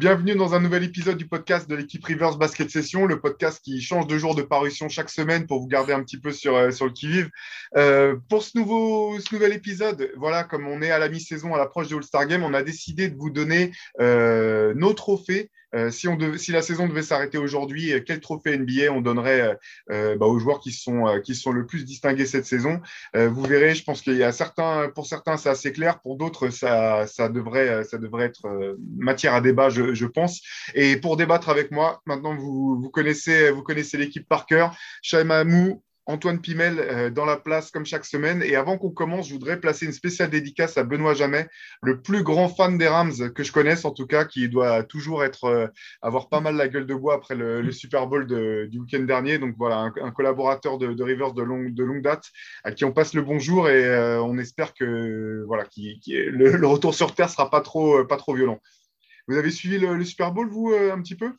[0.00, 3.82] Bienvenue dans un nouvel épisode du podcast de l'équipe Rivers Basket Session, le podcast qui
[3.82, 6.70] change de jour de parution chaque semaine pour vous garder un petit peu sur, euh,
[6.70, 7.28] le qui-vive.
[7.76, 11.96] Euh, pour ce, nouvel épisode, voilà, comme on est à la mi-saison, à l'approche du
[11.96, 16.52] All-Star Game, on a décidé de vous donner euh, nos trophées euh, si, on si
[16.52, 19.56] la saison devait s'arrêter aujourd'hui, euh, quel trophée NBA on donnerait
[19.90, 22.80] euh, bah, aux joueurs qui sont, qui sont le plus distingués cette saison?
[23.14, 26.50] Vous verrez, je pense qu'il y a certains, pour certains, c'est assez clair, pour d'autres,
[26.50, 30.40] ça, ça, devrait, ça devrait être matière à débat, je, je, pense.
[30.74, 34.76] Et pour débattre avec moi, maintenant vous, vous connaissez, vous connaissez l'équipe par cœur.
[35.02, 38.42] Shaima Mou, Antoine Pimel euh, dans la place comme chaque semaine.
[38.42, 41.48] Et avant qu'on commence, je voudrais placer une spéciale dédicace à Benoît Jamais,
[41.82, 45.24] le plus grand fan des Rams que je connaisse en tout cas, qui doit toujours
[45.24, 45.66] être euh,
[46.02, 49.38] avoir pas mal la gueule de bois après le, Super Bowl du week-end dernier.
[49.38, 52.24] Donc voilà, un, collaborateur de, Rivers de, longue date
[52.64, 57.14] à qui on passe le bonjour et euh, on espère que voilà, le, retour sur
[57.14, 58.60] terre sera pas trop pas trop violent.
[59.28, 61.32] Vous avez suivi le, Super Bowl vous un petit peu?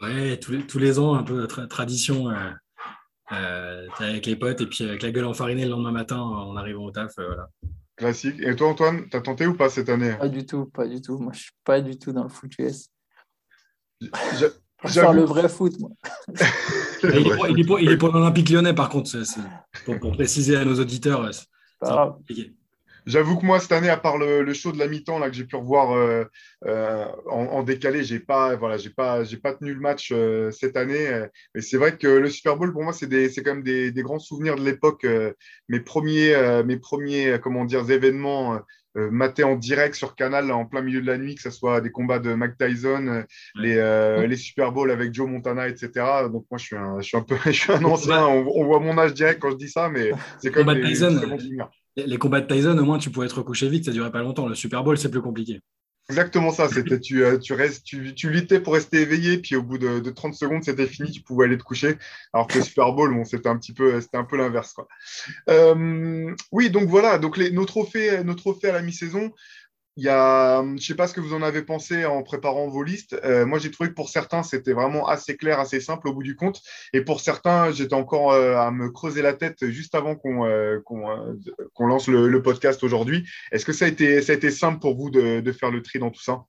[0.00, 2.30] Ouais, tous les, ans un peu tradition.
[3.98, 6.90] Avec les potes et puis avec la gueule enfarinée le lendemain matin en arrivant au
[6.90, 7.18] taf.
[7.18, 7.48] Euh, voilà.
[7.96, 8.40] Classique.
[8.40, 10.16] Et toi, Antoine, t'as tenté ou pas cette année?
[10.18, 11.18] Pas du tout, pas du tout.
[11.18, 12.88] Moi, je suis pas du tout dans le foot US.
[14.00, 14.46] Je
[14.86, 15.90] faire le vrai foot, moi.
[17.02, 19.10] il, est pour, il, est pour, l'Olympique lyonnais, par contre,
[19.84, 21.30] pour, pour, préciser à nos auditeurs.
[21.32, 21.44] C'est
[23.06, 25.44] J'avoue que moi, cette année, à part le, show de la mi-temps là, que j'ai
[25.44, 26.24] pu revoir euh,
[26.66, 31.26] euh, en, décalé, je n'ai pas, voilà, pas, pas tenu le match euh, cette année.
[31.54, 33.08] Mais c'est vrai que le Super Bowl, pour moi, c'est
[33.42, 35.06] quand même des, grands souvenirs de l'époque.
[35.68, 38.60] mes premiers, mes premiers comment dire, événements
[38.94, 41.90] matés en direct sur Canal en plein milieu de la nuit, que ce soit des
[41.90, 43.24] combats de Mike Tyson,
[43.56, 43.74] les,
[44.26, 45.90] les, Super Bowls avec Joe Montana, etc.
[46.30, 48.26] Donc moi, je suis un, je suis un peu je suis un ancien.
[48.26, 51.26] On, voit mon âge direct quand je dis ça, mais c'est comme des, Tyson, très
[51.26, 53.96] bons souvenirs les combats de Tyson, au moins, tu pouvais être recouché vite, ça ne
[53.96, 54.48] durait pas longtemps.
[54.48, 55.60] Le Super Bowl, c'est plus compliqué.
[56.10, 56.68] Exactement ça.
[56.68, 60.10] C'était tu, euh, tu, restes, tu, luttais pour rester éveillé, puis au bout de, de
[60.10, 61.96] 30 secondes, c'était fini, tu pouvais aller te coucher.
[62.34, 64.74] Alors que le Super Bowl, bon, c'était un petit peu, peu l'inverse.
[65.48, 67.18] Euh, oui, donc voilà.
[67.18, 69.32] Donc les, nos trophées, nos trophées à la mi-saison.
[69.96, 72.66] Il y a, je ne sais pas ce que vous en avez pensé en préparant
[72.66, 73.16] vos listes.
[73.24, 76.24] Euh, moi, j'ai trouvé que pour certains, c'était vraiment assez clair, assez simple au bout
[76.24, 76.60] du compte.
[76.92, 80.80] Et pour certains, j'étais encore euh, à me creuser la tête juste avant qu'on euh,
[81.78, 83.24] lance le, podcast aujourd'hui.
[83.52, 85.80] Est-ce que ça a, été, ça a été simple pour vous de, de faire le
[85.80, 86.44] tri dans tout ça?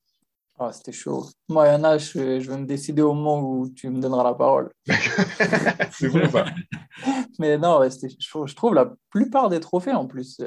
[0.57, 1.27] Oh, C'était chaud.
[1.49, 4.23] Moi, il y en a, je, vais me décider au moment où tu me donneras
[4.23, 4.71] la parole.
[5.91, 6.45] C'est bon, ça.
[7.39, 10.39] Mais non, je trouve la plupart des trophées en plus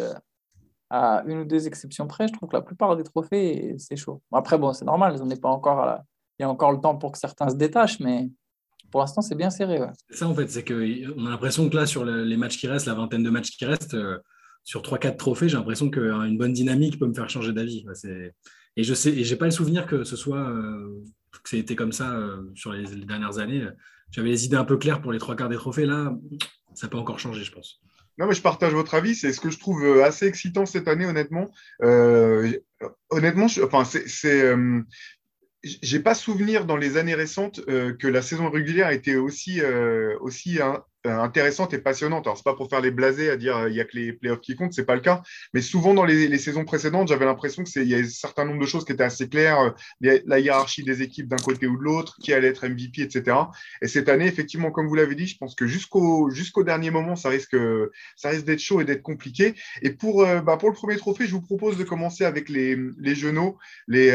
[0.91, 4.23] à une ou deux exceptions près, je trouve que la plupart des trophées, c'est chaud.
[4.33, 6.01] Après, bon, c'est normal, on pas encore
[6.39, 8.31] il y a encore le temps pour que certains se détachent, mais
[8.91, 9.81] pour l'instant, c'est bien serré.
[10.09, 12.87] C'est ça, en fait, c'est qu'on a l'impression que là, sur les matchs qui restent,
[12.87, 14.19] la vingtaine de matchs qui restent, euh,
[14.65, 17.85] sur 3-4 trophées, j'ai l'impression qu'une bonne dynamique peut me faire changer d'avis.
[18.77, 21.03] Et je sais, et j'ai pas le souvenir que ce soit euh,
[21.43, 23.67] que ça a été comme ça euh, sur les, les, dernières années.
[24.11, 25.87] J'avais les idées un peu claires pour les trois quarts des trophées.
[25.87, 26.15] Là,
[26.75, 27.81] ça peut encore changer, je pense.
[28.19, 29.15] Non, mais je partage votre avis.
[29.15, 31.51] C'est ce que je trouve euh, assez excitant cette année, honnêtement.
[31.83, 32.53] Euh,
[33.11, 33.85] honnêtement, je, enfin.
[34.25, 34.83] Euh,
[36.05, 39.61] pas souvenir dans les années récentes que la saison régulière a été aussi,
[40.21, 42.27] aussi hein, euh, intéressante et passionnante.
[42.27, 44.13] Alors, c'est pas pour faire les blasés à dire euh, il y a que les
[44.13, 45.23] playoffs qui comptent, c'est pas le cas.
[45.55, 48.67] Mais souvent, dans les, saisons précédentes, j'avais l'impression qu'il y a un certain nombre de
[48.67, 49.61] choses qui étaient assez claires.
[49.61, 53.37] Euh, la hiérarchie des équipes d'un côté ou de l'autre, qui allait être MVP, etc.
[53.83, 57.17] Et cette année, effectivement, comme vous l'avez dit, je pense que jusqu'au jusqu'au dernier moment,
[57.17, 57.57] ça risque,
[58.17, 59.55] ça risque d'être chaud et d'être compliqué.
[59.83, 63.15] Et pour, bah, pour le premier trophée, je vous propose de commencer avec les, les
[63.15, 64.11] genoux, les,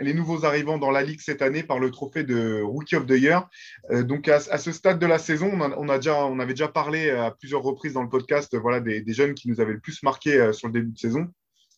[0.00, 3.18] les nouveaux arrivants dans la Ligue cette année par le trophée de Rookie of the
[3.18, 3.48] Year.
[3.90, 7.30] donc, à, ce stade de la saison, on a déjà on avait déjà parlé à
[7.30, 10.52] plusieurs reprises dans le podcast voilà, des, jeunes qui nous avaient le plus marqué euh,
[10.52, 11.26] sur le début de saison.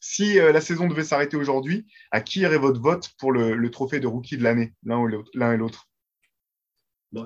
[0.01, 4.01] Si euh, la saison devait s'arrêter aujourd'hui, à qui irait votre vote pour le, trophée
[4.01, 5.89] de rookie de l'année, l'un et l'autre?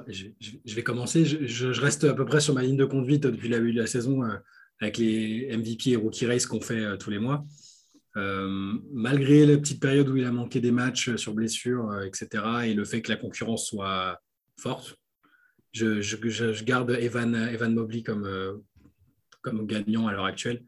[0.06, 1.24] Je, vais commencer.
[1.24, 4.36] Je, reste à peu près sur ma ligne de conduite depuis de la saison euh,
[4.80, 7.44] avec les MVP et rookie race qu'on fait tous les mois.
[8.14, 12.84] malgré la petite période où il a manqué des matchs sur blessure, etc., et le
[12.84, 14.20] fait que la concurrence soit
[14.60, 14.98] forte,
[15.72, 18.54] je, garde Evan, Mobley comme, euh,
[19.42, 20.64] comme gagnant à l'heure actuelle.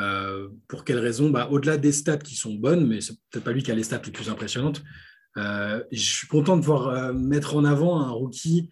[0.00, 1.30] Euh, pour quelle raison?
[1.30, 3.82] Bah, Au-delà des stats qui sont bonnes, mais c'est peut-être pas lui qui a les
[3.82, 4.82] stats les plus impressionnantes,
[5.36, 8.70] euh, je suis content de pouvoir mettre en avant un rookie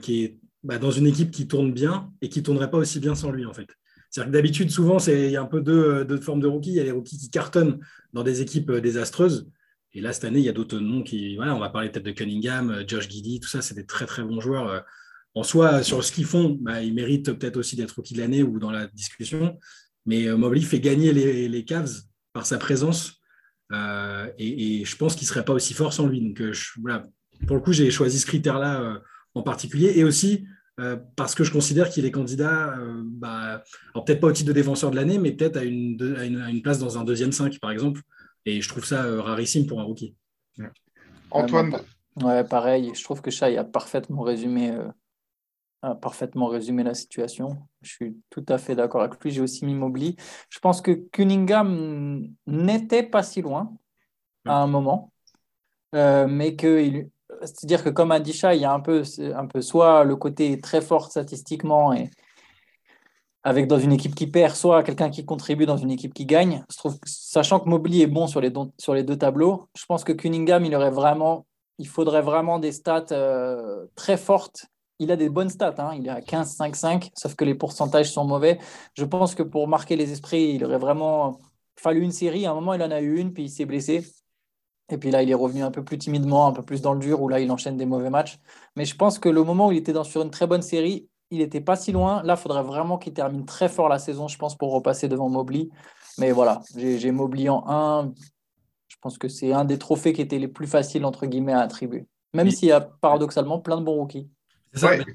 [0.00, 3.14] qui est bah, dans une équipe qui tourne bien et qui tournerait pas aussi bien
[3.14, 3.68] sans lui en fait.
[4.10, 6.70] C'est-à-dire que d'habitude, souvent, il y a un peu deux, deux, formes de rookies.
[6.70, 7.80] Il y a les rookies qui cartonnent
[8.12, 9.48] dans des équipes désastreuses.
[9.94, 11.36] Et là, cette année, il y a d'autres noms qui.
[11.36, 14.22] Voilà, on va parler peut-être de Cunningham, Josh Giddy, tout ça, c'est des très très
[14.22, 14.84] bons joueurs
[15.34, 18.42] en soi, sur ce qu'ils font, bah, ils méritent peut-être aussi d'être rookie de l'année
[18.42, 19.58] ou dans la discussion.
[20.04, 22.02] Mais euh, Mobley fait gagner les, Cavs
[22.32, 23.20] par sa présence
[24.38, 26.20] et, je pense qu'il ne serait pas aussi fort sans lui.
[26.20, 26.42] Donc,
[26.80, 27.04] voilà.
[27.46, 29.00] Pour le coup, j'ai choisi ce critère-là
[29.34, 29.92] en particulier.
[29.96, 30.44] Et aussi,
[31.16, 33.62] parce que je considère qu'il est candidat, bah,
[33.94, 36.98] peut-être pas au titre de défenseur de l'année, mais peut-être à à, une, place dans
[36.98, 38.02] un deuxième 5, par exemple.
[38.46, 40.14] Et je trouve ça rarissime pour un rookie.
[41.30, 41.76] Antoine
[42.20, 42.92] Ouais, pareil.
[42.94, 44.76] Je trouve que Shai a parfaitement résumé,
[45.80, 47.66] a parfaitement résumé la situation.
[47.80, 49.30] Je suis tout à fait d'accord avec lui.
[49.30, 50.16] J'ai aussi mis Mobley.
[50.50, 53.72] Je pense que Cunningham n'était pas si loin
[54.44, 55.12] à un moment,
[55.94, 57.06] euh, mais que
[57.40, 59.02] c'est-à-dire que comme a dit Shai, il y a un peu,
[59.34, 62.10] un peu soit le côté très fort statistiquement et
[63.44, 66.64] avec dans une équipe qui perd, soit quelqu'un qui contribue dans une équipe qui gagne.
[67.04, 70.64] Sachant que Mobley est bon sur les, sur les deux tableaux, je pense que Cunningham,
[70.64, 71.46] il aurait vraiment,
[71.78, 74.66] il faudrait vraiment des stats euh, très fortes.
[74.98, 75.94] Il a des bonnes stats, hein.
[75.96, 78.58] il est à 15-5-5, sauf que les pourcentages sont mauvais.
[78.94, 81.40] Je pense que pour marquer les esprits, il aurait vraiment
[81.76, 82.46] fallu une série.
[82.46, 84.06] À un moment, il en a eu une, puis il s'est blessé.
[84.90, 87.00] Et puis là, il est revenu un peu plus timidement, un peu plus dans le
[87.00, 88.38] dur, où là, il enchaîne des mauvais matchs.
[88.76, 91.08] Mais je pense que le moment où il était dans, sur une très bonne série,
[91.32, 92.22] il n'était pas si loin.
[92.22, 95.30] Là, il faudrait vraiment qu'il termine très fort la saison, je pense, pour repasser devant
[95.30, 95.70] Mobley.
[96.18, 98.12] Mais voilà, j'ai Mobley en 1.
[98.88, 101.60] Je pense que c'est un des trophées qui était les plus faciles, entre guillemets, à
[101.60, 102.06] attribuer.
[102.34, 104.28] Même s'il y a paradoxalement plein de bons rookies.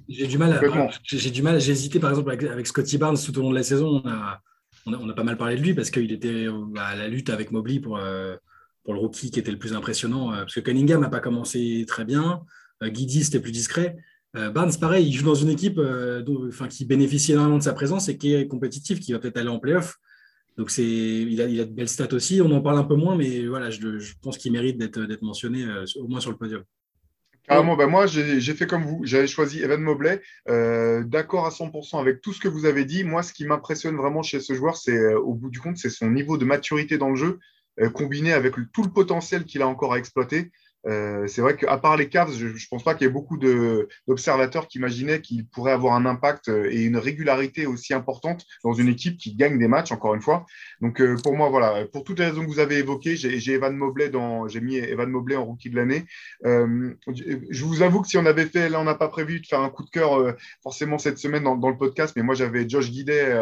[0.10, 0.60] J'ai du mal,
[1.04, 3.64] j'ai du mal, j'ai hésité par exemple avec, Scotty Barnes tout au long de la
[3.64, 4.02] saison.
[4.04, 4.42] On a,
[4.86, 7.52] on a, pas mal parlé de lui parce qu'il était bah, à la lutte avec
[7.52, 8.36] Mobley pour, euh,
[8.84, 10.32] pour le rookie qui était le plus impressionnant.
[10.32, 12.42] Euh, parce que Cunningham n'a pas commencé très bien.
[12.82, 13.98] Euh, Guidi, c'était plus discret.
[14.36, 16.24] Euh, Barnes, pareil, il joue dans une équipe euh,
[16.70, 19.60] qui bénéficie énormément de sa présence et qui est compétitive, qui va peut-être aller en
[19.60, 19.98] playoff.
[20.58, 22.42] Donc il a, il a de belles stats aussi.
[22.42, 25.86] On en parle un peu moins, mais voilà, je, pense qu'il mérite d'être, mentionné euh,
[25.98, 26.64] au moins sur le podium.
[27.44, 29.02] Carrément, ben moi j'ai, j'ai fait comme vous.
[29.06, 30.22] J'avais choisi Evan Mobley.
[30.48, 33.06] d'accord à 100% avec tout ce que vous avez dit.
[33.06, 36.12] Moi, ce qui m'impressionne vraiment chez ce joueur, c'est au bout du compte, c'est son
[36.12, 37.40] niveau de maturité dans le jeu,
[37.94, 40.52] combiné avec tout le potentiel qu'il a encore à exploiter.
[40.86, 43.38] Euh, c'est vrai qu'à part les Cavs, je ne pense pas qu'il y ait beaucoup
[43.38, 48.74] d'observateurs qui imaginaient qu'il pourrait avoir un impact euh, et une régularité aussi importante dans
[48.74, 50.46] une équipe qui gagne des matchs, encore une fois.
[50.82, 53.76] Donc euh, pour moi, voilà, pour toutes les raisons que vous avez évoquées, j'ai Evan
[53.76, 56.06] Mobley dans, j'ai mis Evan Mobley en rookie de l'année.
[56.44, 59.62] je vous avoue que si on avait fait, là on n'a pas prévu de faire
[59.62, 63.36] un coup de cœur forcément cette semaine dans, le podcast, mais moi j'avais Josh Guidet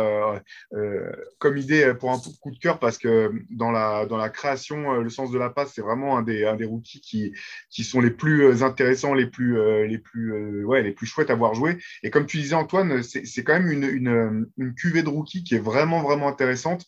[1.39, 5.09] comme idée pour un coup de cœur parce que dans la, dans la création, le
[5.09, 7.24] sens de la passe, c'est vraiment un des, un des rookies qui
[7.69, 11.05] qui sont les plus euh, intéressants, les plus, euh, les plus, euh, ouais, les plus
[11.05, 11.77] chouettes à voir jouer.
[12.03, 15.55] Et comme tu disais, Antoine, c'est quand même une, une, une, cuvée de rookies qui
[15.55, 16.85] est vraiment, vraiment intéressante.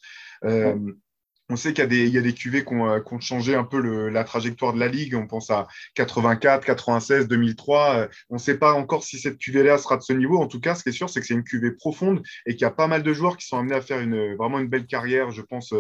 [1.49, 3.79] on sait qu'il y, y, a des cuvées qui ont, qui ont changé un peu
[3.79, 5.15] le, la trajectoire de la ligue.
[5.15, 8.09] On pense à 84, 96, 2003.
[8.29, 10.39] On ne sait pas encore si cette cuvée-là sera de ce niveau.
[10.39, 12.63] En tout cas, ce qui est sûr, c'est que c'est une cuvée profonde et qu'il
[12.63, 14.87] y a pas mal de joueurs qui sont amenés à faire une, vraiment une belle
[14.87, 15.73] carrière, je pense,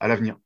[0.00, 0.36] à l'avenir.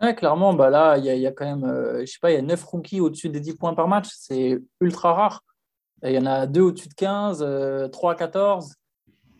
[0.00, 2.38] Ouais, clairement, bah là, il y, a quand même, euh, je sais pas, il y
[2.38, 4.08] a 9 rookies au-dessus des 10 points par match.
[4.12, 5.42] C'est ultra rare.
[6.04, 8.74] Il y en a deux au-dessus de 15, 3 à 14.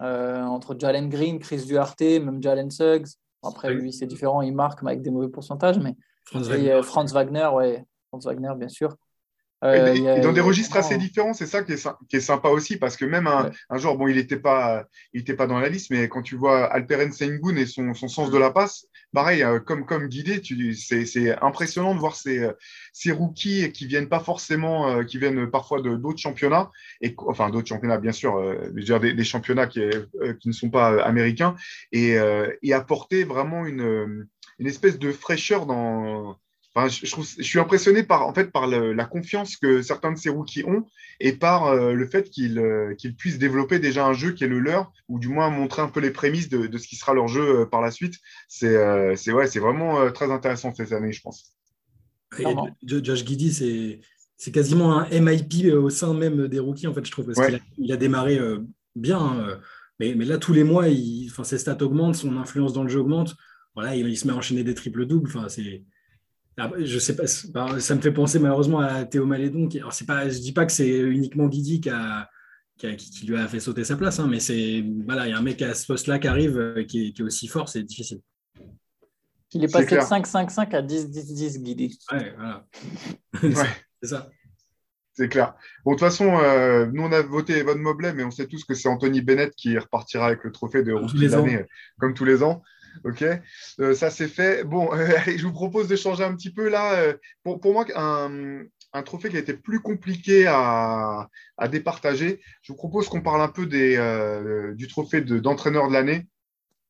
[0.00, 3.06] entre Jalen Green, Chris Duarte, même Jalen Suggs.
[3.44, 5.78] Après, lui, c'est différent, il marque, mais avec des mauvais pourcentages.
[5.78, 5.94] Mais
[6.24, 7.84] Franz Wagner, Franz Wagner, ouais.
[8.08, 8.96] Franz Wagner, bien sûr.
[9.64, 12.76] Euh, et, dans des registres assez différents, c'est ça qui est, qui est, sympa aussi,
[12.76, 15.68] parce que même un, un joueur, bon, il n'était pas, il était pas dans la
[15.68, 19.42] liste, mais quand tu vois Alperen Sengun et son, son, sens de la passe, pareil,
[19.42, 20.40] euh, comme, comme guidé,
[20.76, 22.48] c'est impressionnant de voir ces,
[22.92, 27.50] ces rookies qui viennent pas forcément, euh, qui viennent parfois de d'autres championnats, et, enfin
[27.50, 28.40] d'autres championnats, bien sûr,
[28.72, 29.80] dire des, des, championnats qui,
[30.40, 31.56] qui, ne sont pas américains,
[31.90, 32.16] et,
[32.62, 34.28] et apporter vraiment une,
[34.58, 36.38] une espèce de fraîcheur dans
[36.86, 40.84] je, suis impressionné par, en fait, par la confiance que certains de ces rookies ont
[41.20, 44.60] et par euh, le fait euh, qu'ils puissent développer déjà un jeu qui est le
[44.60, 47.60] leur, ou du moins montrer un peu les prémices de, ce qui sera leur jeu
[47.60, 48.14] euh, par la suite.
[48.48, 51.54] C'est ouais, vraiment très intéressant cette année, je pense.
[52.82, 54.00] Josh Giddy,
[54.36, 57.56] c'est quasiment un MIP au sein même des rookies, en fait, je trouve, parce qu'il
[57.56, 58.38] a, il a, démarré
[58.94, 59.18] bien.
[59.18, 59.58] Hein,
[59.98, 63.00] mais, mais, là, tous les mois, il, ses stats augmentent, son influence dans le jeu
[63.00, 63.34] augmente.
[63.74, 65.28] Voilà, il, il se met à enchaîner des triples-doubles.
[65.28, 65.82] Enfin, c'est
[66.78, 69.68] je sais pas, bah, ça me fait penser malheureusement à Théo Malédon.
[69.68, 72.28] Qui, alors c'est pas, je dis pas que c'est uniquement Guidi qui, a,
[72.76, 75.42] qui, lui a fait sauter sa place, hein, mais c'est voilà, il y a un
[75.42, 78.20] mec à ce poste-là qui arrive, euh, qui est, aussi fort, c'est difficile.
[79.52, 81.98] Il est passé de 5-5-5 à 10-10-10 Guidi.
[82.12, 82.66] Ouais, voilà.
[84.02, 84.28] c'est ça.
[85.18, 85.54] C'est clair.
[85.84, 88.64] Bon, de toute façon, euh, nous, on a voté Evan Mobley, mais on sait tous
[88.64, 91.64] que c'est Anthony Bennett qui repartira avec le trophée de rookie de l'année,
[91.98, 92.62] comme tous les ans.
[93.04, 93.24] Ok,
[93.80, 94.64] euh, ça c'est fait.
[94.64, 96.94] Bon, euh, je vous propose de changer un petit peu là.
[96.94, 98.62] Euh, pour, pour, moi, un,
[98.92, 103.42] un, trophée qui a été plus compliqué à, à départager, je vous propose qu'on parle
[103.42, 103.96] un peu des,
[104.76, 106.26] du trophée d'entraîneur de, l'année.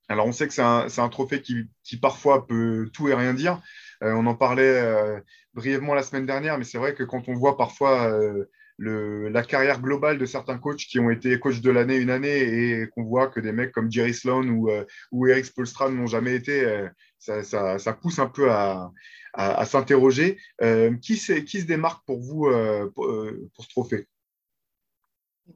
[0.09, 3.35] Alors, on sait que c'est un, un, trophée qui, qui, parfois peut tout et rien
[3.35, 3.61] dire.
[4.01, 5.23] on en parlait
[5.55, 8.11] brièvement la semaine dernière, mais c'est vrai que quand on voit parfois
[8.79, 12.89] la carrière globale de certains coachs qui ont été coachs de l'année une année et
[12.89, 14.71] qu'on voit que des mecs comme Jerry Sloan ou,
[15.11, 18.93] ou Eric Spolstra n'ont jamais été, ça, pousse un peu à,
[19.65, 20.39] s'interroger.
[21.03, 22.49] qui, qui se démarque pour vous
[22.95, 23.07] pour,
[23.55, 24.07] pour ce trophée?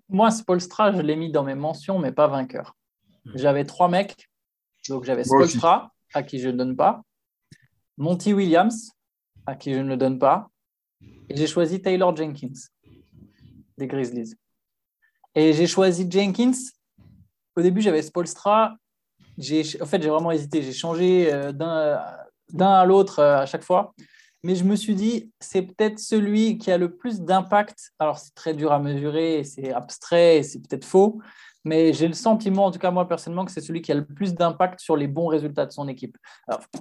[0.09, 2.77] Moi, Spolstra, je l'ai mis dans mes mentions, mais pas vainqueur.
[3.25, 3.33] Hmm.
[3.35, 4.29] J'avais trois mecs.
[4.89, 7.03] Donc, j'avais Spolstra, à qui je ne donne pas.
[7.97, 8.93] Monty Williams,
[9.47, 10.49] à qui je ne le donne pas.
[11.29, 12.53] Et j'ai choisi Taylor Jenkins,
[13.79, 14.35] des Grizzlies.
[15.35, 16.53] Et j'ai choisi Jenkins.
[17.57, 18.77] Au début, j'avais Spolstra.
[19.39, 20.63] En fait, j'ai vraiment hésité.
[20.63, 23.95] J'ai changé euh, d'un à l'autre euh, à chaque fois
[24.45, 27.93] mais je me suis dit, c'est peut-être celui qui a le plus d'impact.
[27.99, 31.21] Alors, c'est très dur à mesurer, c'est abstrait, c'est peut-être faux,
[31.65, 34.05] mais j'ai le sentiment, en tout cas moi personnellement, que c'est celui qui a le
[34.05, 36.19] plus d'impact sur les bons résultats de son équipe.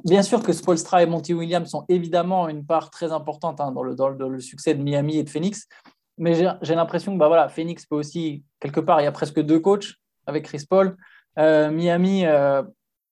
[0.03, 3.83] bien sûr que Spolstra et Monty Williams sont évidemment une part très importante hein, dans,
[3.83, 5.67] le, dans, le, succès de Miami et de Phoenix,
[6.21, 9.41] mais j'ai l'impression que bah, voilà, Phoenix peut aussi, quelque part, il y a presque
[9.41, 9.95] deux coachs
[10.27, 10.95] avec Chris Paul.
[11.39, 12.61] Euh, Miami, euh,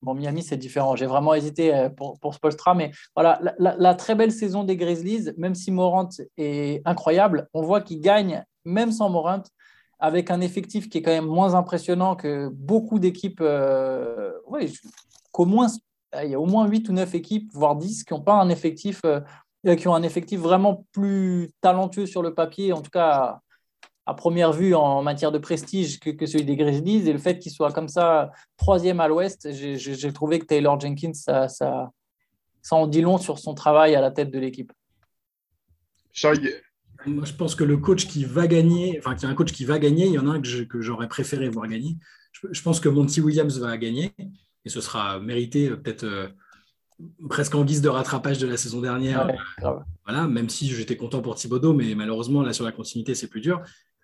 [0.04, 0.96] Bon, Miami, c'est différent.
[0.96, 5.32] J'ai vraiment hésité euh, pour, pour Spolstra, mais voilà, la, très belle saison des Grizzlies,
[5.38, 9.42] même si Morant est incroyable, on voit qu'il gagne même sans Morant,
[9.98, 13.44] avec un effectif qui est quand même moins impressionnant que beaucoup d'équipes.
[15.32, 15.68] Qu'au moins,
[16.24, 18.50] il y a au moins 8 ou 9 équipes, voire 10, qui n'ont pas un
[18.50, 19.02] effectif,
[19.64, 23.42] qui ont un effectif vraiment plus talentueux sur le papier, en tout cas
[24.06, 27.08] à première vue en matière de prestige que, celui des Grizzlies.
[27.08, 31.14] Et le fait qu'il soit comme ça troisième à l'ouest, j'ai trouvé que Taylor Jenkins,
[31.14, 31.92] ça, ça,
[32.72, 34.74] en dit long sur son travail à la tête de l'équipe.
[37.06, 39.54] Moi, je pense que le coach qui va gagner, enfin, qu'il y a un coach
[39.54, 41.96] qui va gagner, il y en a un que j'aurais préféré voir gagner.
[42.52, 44.12] Je, pense que Monty Williams va gagner
[44.66, 46.28] et ce sera mérité peut-être euh,
[47.30, 49.30] presque en guise de rattrapage de la saison dernière.
[50.06, 53.42] voilà, même si j'étais content pour Thibodeau, mais malheureusement, là, sur la continuité, c'est plus
[53.42, 53.62] dur.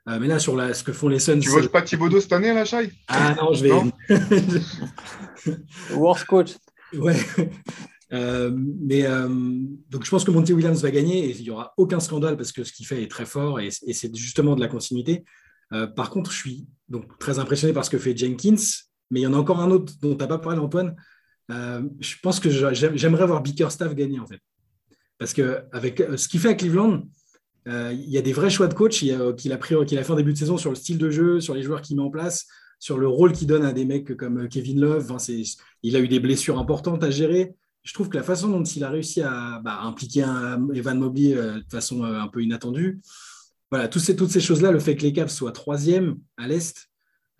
[0.07, 1.39] Euh, mais là, sur la, ce que font les Suns.
[1.39, 5.53] Tu votes pas Thibodeau cette année, la Chai Ah non, je vais.
[5.95, 6.53] Worst coach.
[6.93, 7.17] Ouais.
[8.13, 9.27] Euh, mais euh,
[9.89, 12.51] donc je pense que Monty Williams va gagner et il n'y aura aucun scandale parce
[12.51, 15.25] que ce qu'il fait est très fort et, c'est justement de la continuité.
[15.95, 18.61] par contre, je suis donc très impressionné par ce que fait Jenkins,
[19.09, 20.95] mais il y en a encore un autre dont tu n'as pas parlé, Antoine.
[21.49, 24.39] Je pense que j'aimerais voir Bickerstaff gagner en fait.
[25.17, 27.03] Parce que avec ce qu'il fait à Cleveland,
[27.67, 29.51] euh, il y a des vrais choix de coach qu'il a, qu'il
[29.99, 31.95] a fait en début de saison sur le style de jeu, sur les joueurs qu'il
[31.95, 32.47] met en place,
[32.79, 35.15] sur le rôle qu'il donne à des mecs comme euh, Kevin Love.
[35.83, 37.55] il a eu des blessures importantes à gérer.
[37.83, 40.25] Je trouve que la façon dont il a réussi à bah, impliquer
[40.73, 42.99] Evan Mobley euh, de façon un peu inattendue,
[43.71, 46.89] voilà, toutes ces, toutes ces choses-là, le fait que les Cavs soient troisième à l'Est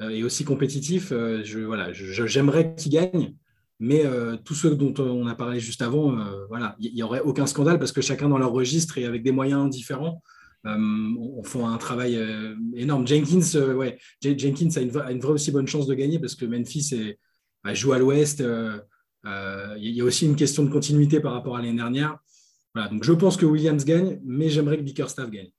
[0.01, 3.33] et aussi compétitifs, voilà, j'aimerais qu'ils gagnent.
[3.79, 7.19] Mais euh, tous ceux dont on a parlé juste avant, euh, voilà, il n'y aurait
[7.19, 10.23] aucun scandale parce que chacun dans leur registre et avec des moyens différents,
[10.65, 10.77] euh,
[11.19, 12.17] on, font un travail
[12.73, 13.05] énorme.
[13.05, 17.15] Jenkins, ouais, Jenkins a une, vraie aussi bonne chance de gagner parce que Memphis
[17.63, 18.39] bah, joue à l'Ouest.
[18.41, 22.17] Il y a aussi une question de continuité par rapport à l'année dernière.
[22.73, 25.51] Voilà, donc je pense que Williams gagne, mais j'aimerais que Bickerstaff gagne.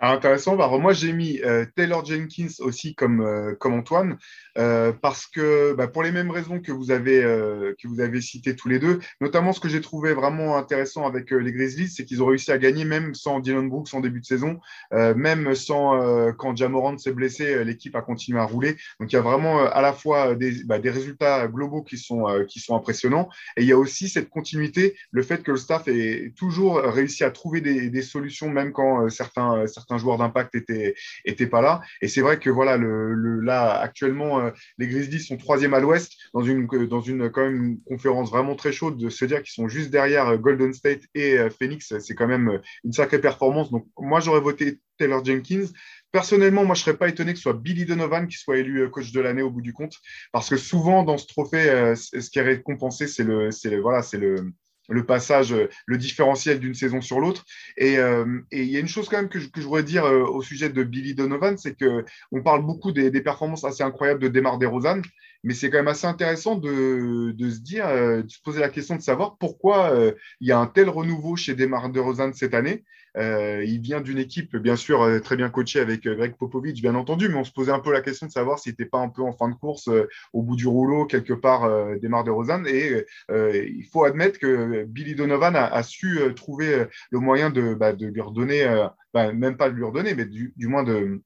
[0.00, 0.56] Ah, intéressant.
[0.56, 4.18] Moi, j'ai mis euh, Taylor Jenkins aussi comme, euh, comme Antoine,
[4.58, 8.68] euh, parce que bah, pour les mêmes raisons que vous, avez, que avez citées tous
[8.68, 12.26] les deux, notamment ce que j'ai trouvé vraiment intéressant avec les Grizzlies, c'est qu'ils ont
[12.26, 14.58] réussi à gagner même sans Dylan Brooks en début de saison,
[14.92, 18.76] même sans quand Jamorant s'est blessé, l'équipe a continué à rouler.
[19.00, 22.26] Donc il y a vraiment à la fois des, bah, des résultats globaux qui sont,
[22.48, 25.88] qui sont impressionnants, et il y a aussi cette continuité, le fait que le staff
[25.88, 31.46] ait toujours réussi à trouver des, solutions, même quand certains certains joueurs d'impact étaient, étaient
[31.46, 31.80] pas là.
[32.00, 36.12] Et c'est vrai que voilà, le, là, actuellement, euh, les Grizzlies sont troisième à l'ouest
[36.32, 39.52] dans une, dans une, quand même, une conférence vraiment très chaude de se dire qu'ils
[39.52, 41.94] sont juste derrière euh, Golden State et euh, Phoenix.
[41.98, 43.70] C'est quand même une sacrée performance.
[43.70, 45.66] Donc, moi, j'aurais voté Taylor Jenkins.
[46.12, 48.88] Personnellement, moi, je ne serais pas étonné que ce soit Billy Donovan qui soit élu
[48.90, 49.94] coach de l'année au bout du compte,
[50.30, 54.18] parce que souvent dans ce trophée, ce qui est récompensé, c'est le, le, voilà, c'est
[54.18, 54.52] le,
[54.88, 57.44] le passage, euh, le différentiel d'une saison sur l'autre.
[57.80, 60.24] Euh, et il y a une chose quand même que je, que voudrais dire euh,
[60.24, 64.58] au sujet de Billy Donovan, c'est qu'on parle beaucoup des, performances assez incroyables de Demar
[64.58, 65.00] DeRozan,
[65.42, 68.96] mais c'est quand même assez intéressant de, de, se dire, de se poser la question
[68.96, 69.94] de savoir pourquoi
[70.40, 72.84] il y a un tel renouveau chez Demar DeRozan cette année.
[73.16, 76.80] Euh, il vient d'une équipe, bien sûr, euh, très bien coachée avec euh, Greg Popovich,
[76.82, 78.98] bien entendu, mais on se posait un peu la question de savoir s'il n'était pas
[78.98, 79.88] un peu en fin de course,
[80.32, 81.68] au bout du rouleau, quelque part,
[81.98, 82.66] des Mar de Rosanne.
[82.66, 88.20] Et il faut admettre que Billy Donovan a, su trouver le moyen de, bah, lui
[88.20, 91.22] redonner, bah, même pas de lui redonner, mais du, moins de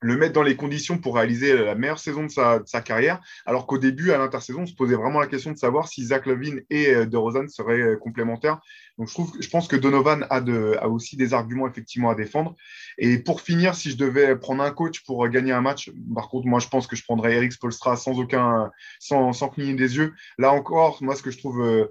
[0.00, 3.78] le mettre dans les conditions pour réaliser la meilleure saison de sa, carrière, alors qu'au
[3.78, 6.94] début, à l'intersaison, on se posait vraiment la question de savoir si Zach Levine et
[6.94, 8.60] euh, DeRozan seraient euh, complémentaires.
[8.96, 12.14] Donc, je, trouve, je pense que Donovan a, de, a aussi des arguments effectivement à
[12.14, 12.54] défendre.
[12.98, 16.28] Et pour finir, si je devais prendre un coach pour euh, gagner un match, par
[16.28, 19.96] contre, moi, je pense que je prendrais Eric Spolstra sans aucun, sans, sans cligner des
[19.96, 20.14] yeux.
[20.38, 21.88] Là encore, moi, ce que je trouve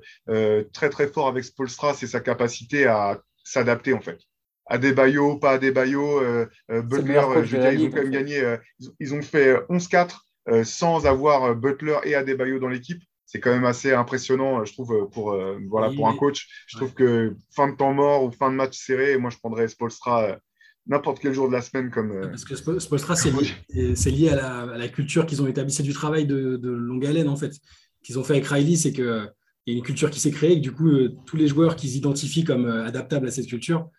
[0.73, 4.19] très, très fort avec Spolstra, c'est sa capacité à s'adapter, en fait.
[4.69, 8.57] Adebayo, pas Adebayo, euh, euh, Butler, je veux dire, ils ont quand même gagné, euh,
[8.99, 13.01] ils, ont fait 11-4 sans avoir Butler et Adebayo dans l'équipe.
[13.25, 15.37] C'est quand même assez impressionnant, je trouve, pour,
[15.69, 16.47] voilà, pour un coach.
[16.67, 19.67] Je trouve que fin de temps mort ou fin de match serré, moi, je prendrais
[19.67, 20.37] Spolstra
[20.85, 21.91] n'importe quel jour de la semaine.
[21.91, 22.21] comme.
[22.21, 23.31] Parce que Spolstra, c'est
[24.11, 25.73] lié, à, la, culture qu'ils ont établie.
[25.73, 27.51] C'est du travail de, longue haleine, en fait,
[28.01, 28.77] qu'ils ont fait avec Riley.
[28.77, 29.03] C'est qu'il
[29.67, 30.89] y a une culture qui s'est créée et du coup,
[31.25, 33.89] tous les joueurs qu'ils identifient comme adaptables à cette culture,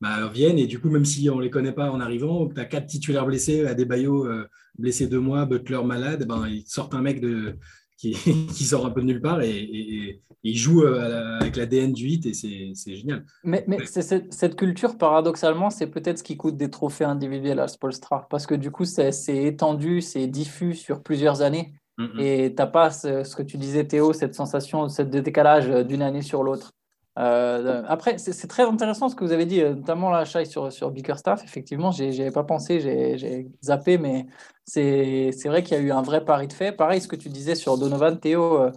[0.00, 0.58] bah, viennent.
[0.58, 2.86] Et du coup, même si on ne les connaît pas en arrivant, tu as quatre
[2.86, 4.46] titulaires blessés, Adebayo euh,
[4.78, 7.56] blessé deux mois, Butler malade, ben, ils sortent un mec de,
[7.96, 8.12] qui,
[8.54, 12.04] qui, sort un peu de nulle part et, et, il joue euh, avec l'ADN du
[12.04, 13.24] 8 et c'est génial.
[13.42, 18.28] Mais, mais cette culture, paradoxalement, c'est peut-être ce qui coûte des trophées individuels à Spolstra
[18.30, 21.74] parce que du coup, c'est étendu, c'est diffus sur plusieurs années.
[21.98, 22.20] Mm.
[22.20, 26.02] Et tu n'as pas ce, ce, que tu disais, Théo, cette sensation, ce décalage d'une
[26.02, 26.72] année sur l'autre.
[27.18, 30.72] Euh, après, c'est très intéressant ce que vous avez dit, euh, notamment la Chai sur,
[30.72, 31.42] sur Bickerstaff.
[31.44, 34.26] Effectivement, n'y avais pas pensé, j'ai zappé, mais
[34.64, 36.70] c'est vrai qu'il y a eu un vrai pari de fait.
[36.72, 38.72] Pareil, ce que tu disais sur Donovan, Théo, euh,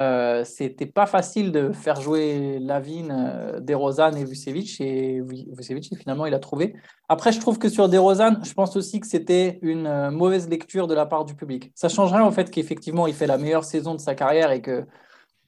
[0.00, 4.80] euh c'était pas facile de faire jouer Lavine, DeRozan et Vucevic.
[4.80, 6.74] Et Vucevic, finalement, il a trouvé.
[7.08, 10.94] Après, je trouve que sur DeRozan, je pense aussi que c'était une mauvaise lecture de
[10.94, 11.70] la part du public.
[11.76, 14.84] Ça changerait en fait qu'effectivement, il fait la meilleure saison de sa carrière et que,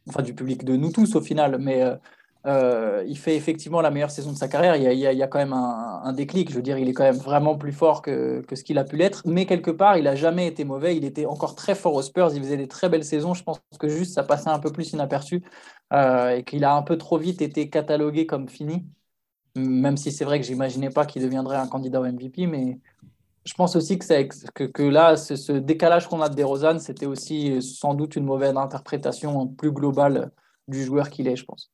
[0.08, 1.84] enfin, du public de nous tous au final, mais
[2.46, 4.76] il fait effectivement la meilleure saison de sa carrière.
[4.76, 6.50] Il y a, quand même un, déclic.
[6.50, 8.96] Je veux dire, il est quand même vraiment plus fort que, ce qu'il a pu
[8.96, 9.22] l'être.
[9.26, 10.96] Mais quelque part, il n'a jamais été mauvais.
[10.96, 12.30] Il était encore très fort aux Spurs.
[12.34, 13.34] Il faisait des très belles saisons.
[13.34, 15.42] Je pense que juste ça passait un peu plus inaperçu
[15.92, 18.86] euh, et qu'il a un peu trop vite été catalogué comme fini.
[19.56, 22.78] Même si c'est vrai que j'imaginais pas qu'il deviendrait un candidat au MVP, mais
[23.44, 28.16] je pense aussi que, là, ce, décalage qu'on a de DeRozan, c'était aussi sans doute
[28.16, 30.30] une mauvaise interprétation plus globale
[30.68, 31.72] du joueur qu'il est, je pense.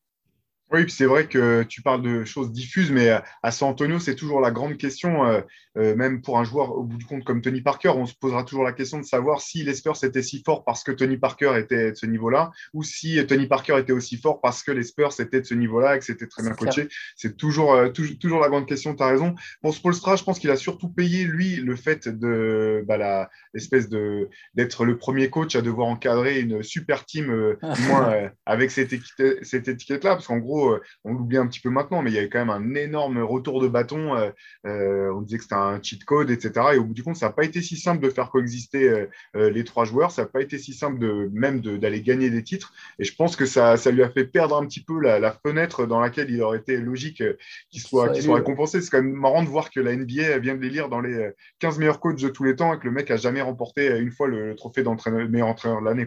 [0.73, 3.09] Oui, c'est vrai que tu parles de choses diffuses, mais
[3.43, 5.41] à San Antonio, c'est toujours la grande question, euh,
[5.79, 8.43] euh, même pour un joueur au bout du compte comme Tony Parker, on se posera
[8.43, 11.53] toujours la question de savoir si les Spurs étaient si forts parce que Tony Parker
[11.57, 15.13] était de ce niveau-là, ou si Tony Parker était aussi fort parce que les Spurs
[15.21, 16.89] étaient de ce niveau-là et que c'était très bien coaché.
[17.15, 19.37] C'est toujours, euh, toujours, la grande question, tu as raison.
[19.63, 24.29] Pour Spolstra, je pense qu'il a surtout payé, lui, le fait de bah, l'espèce de
[24.55, 27.57] d'être le premier coach à devoir encadrer une super team,
[27.89, 28.95] moins avec cette,
[29.43, 32.19] cette étiquette-là, parce qu'en gros, euh, on l'oublie un petit peu maintenant, mais il y
[32.19, 34.17] avait quand même un énorme retour de bâton.
[34.17, 34.31] Euh,
[34.67, 36.53] euh, on disait que c'était un cheat code, etc.
[36.75, 39.65] Et au bout du compte, ça n'a pas été si simple de faire coexister les
[39.65, 40.11] trois joueurs.
[40.11, 42.73] Ça n'a pas été si simple de même d'aller gagner des titres.
[42.99, 46.01] Et je pense que ça, lui a fait perdre un petit peu la, fenêtre dans
[46.01, 47.23] laquelle il aurait été logique
[47.71, 48.81] qu'il soit, qu soit récompensé.
[48.81, 51.31] C'est quand même marrant de voir que la NBA vient de les lire dans les
[51.59, 54.11] 15 meilleurs coachs de tous les temps et que le mec a jamais remporté une
[54.11, 56.07] fois le, trophée d'entraîneur meilleur entraîneur de l'année.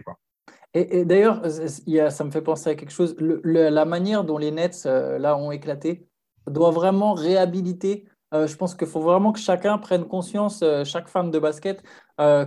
[0.74, 1.42] Et, d'ailleurs,
[2.10, 3.16] ça me fait penser à quelque chose.
[3.18, 6.06] la manière dont les Nets, euh, là, ont éclaté,
[6.46, 8.06] doit vraiment réhabiliter.
[8.32, 11.82] Euh, je pense qu'il faut vraiment que chacun prenne conscience, euh, chaque fan de basket,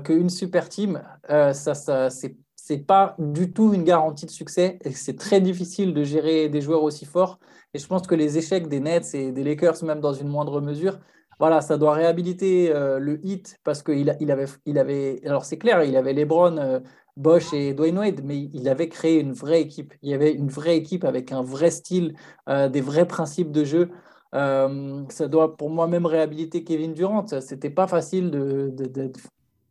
[0.03, 5.41] qu'une super team, ça, ça c'est pas du tout une garantie de succès c'est très
[5.41, 7.39] difficile de gérer des joueurs aussi forts.
[7.73, 10.61] Et je pense que les échecs des Nets et des Lakers, même dans une moindre
[10.61, 10.99] mesure,
[11.39, 15.83] voilà, ça doit réhabiliter le hit parce qu'il il avait, il avait, alors c'est clair,
[15.83, 16.83] il avait LeBron,
[17.15, 19.93] Bosch et Dwayne Wade, mais il avait créé une vraie équipe.
[20.01, 22.15] Il y avait une vraie équipe avec un vrai style,
[22.49, 23.91] euh, des vrais principes de jeu.
[24.33, 27.25] Euh, ça doit pour moi même réhabiliter Kevin Durant.
[27.39, 28.73] C'était pas facile de.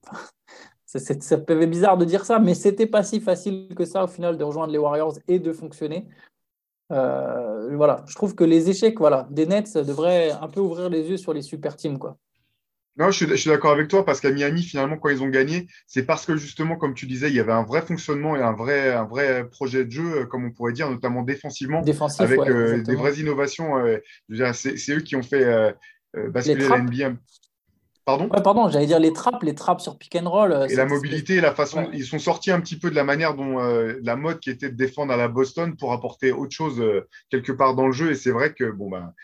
[0.86, 4.08] ça peut être bizarre de dire ça, mais c'était pas si facile que ça au
[4.08, 6.08] final de rejoindre les Warriors et de fonctionner.
[6.92, 11.08] Euh, voilà, je trouve que les échecs voilà, des Nets devraient un peu ouvrir les
[11.08, 11.98] yeux sur les super teams.
[11.98, 12.18] Quoi.
[12.98, 16.02] Non, je suis, d'accord avec toi parce qu'à Miami, finalement, quand ils ont gagné, c'est
[16.02, 18.92] parce que justement, comme tu disais, il y avait un vrai fonctionnement et un vrai,
[18.92, 21.82] un vrai projet de jeu, euh, comme on pourrait dire, notamment défensivement,
[22.18, 23.78] avec euh, des vraies innovations.
[23.78, 23.98] Euh,
[24.52, 25.74] c'est eux qui ont fait
[26.14, 27.14] basculer la NBA.
[28.04, 28.28] Pardon?
[28.28, 30.66] Pardon, j'allais dire les trappes, les trappes sur pick and roll.
[30.68, 33.58] Et la mobilité, la façon, ils sont sortis un petit peu de la manière dont
[33.58, 36.82] la mode qui était de défendre à la Boston pour apporter autre chose
[37.30, 38.10] quelque part dans le jeu.
[38.10, 39.14] Et c'est vrai que bon ben,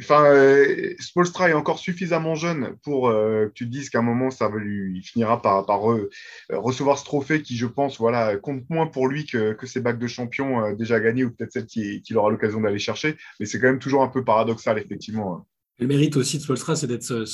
[0.00, 4.02] Enfin, euh, Spolstra est encore suffisamment jeune pour euh, que tu te dises qu'à un
[4.02, 6.10] moment, ça va lui, il finira par, euh,
[6.50, 10.06] recevoir ce trophée qui, je pense, voilà, compte moins pour lui que, ses bacs de
[10.06, 13.16] champion déjà gagnés ou peut-être celle qu'il aura l'occasion d'aller chercher.
[13.40, 15.46] Mais c'est quand même toujours un peu paradoxal, effectivement.
[15.78, 17.24] Le mérite aussi de Spolstra, c'est d'être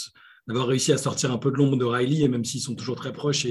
[0.46, 2.96] d'avoir réussi à sortir un peu de l'ombre de Riley, et même s'ils sont toujours
[2.96, 3.46] très proches.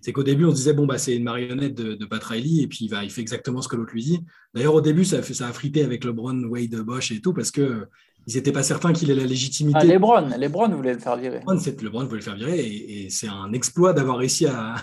[0.00, 2.62] C'est qu'au début, on se disait, bon, bah, c'est une marionnette de, de, Pat Riley,
[2.62, 4.20] et puis il, va, il fait exactement ce que l'autre lui dit.
[4.54, 7.50] D'ailleurs, au début, ça a, ça a frité avec LeBron, Wade, Bosch et tout, parce
[7.50, 7.86] que
[8.26, 9.78] ils n'étaient pas certains qu'il ait la légitimité.
[9.80, 11.40] Ah, Lebron, Lebron voulait le faire virer.
[11.40, 14.76] Lebron, Lebron voulait le faire virer, et, et c'est un exploit d'avoir réussi à,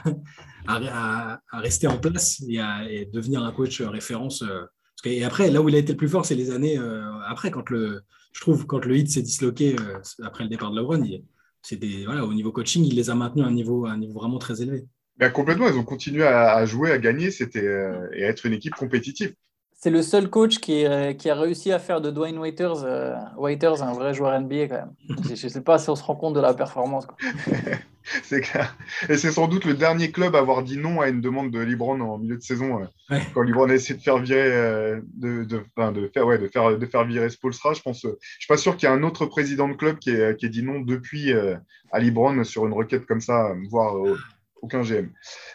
[0.68, 4.42] à, à, rester en place et à devenir un coach référence.
[4.44, 4.66] Euh,
[5.06, 7.52] et après, là où il a été le plus fort, c'est les années euh, après,
[7.52, 8.02] quand le,
[8.34, 11.04] je trouve, quand le hit s'est disloqué euh, après le départ de LeBron,
[11.62, 14.40] c'était voilà, au niveau coaching, il les a maintenus à un niveau, un niveau vraiment
[14.40, 14.86] très élevé.
[15.18, 17.66] Ben, complètement, ils ont continué à, jouer, à gagner, c'était
[18.14, 19.34] et à être une équipe compétitive.
[19.78, 20.86] C'est le seul coach qui,
[21.20, 22.84] qui, a réussi à faire de Dwayne Waiters,
[23.38, 24.94] Waiters un vrai joueur NBA quand même.
[25.24, 27.06] je ne sais pas si on se rend compte de la performance.
[28.24, 28.76] c'est clair.
[29.10, 31.60] Et c'est sans doute le dernier club à avoir dit non à une demande de
[31.60, 35.44] Libron en milieu de saison, euh, quand Libron a essayé de faire virer, euh, de,
[35.44, 37.74] de, de, faire, ouais, de, faire, de faire virer Spolstra.
[37.74, 40.00] Je pense, euh, je suis pas sûr qu'il y ait un autre président de club
[40.00, 41.34] qui ait, qui dit non depuis
[41.92, 43.96] à Libron sur une requête comme ça, voire
[44.62, 45.10] aucun GM.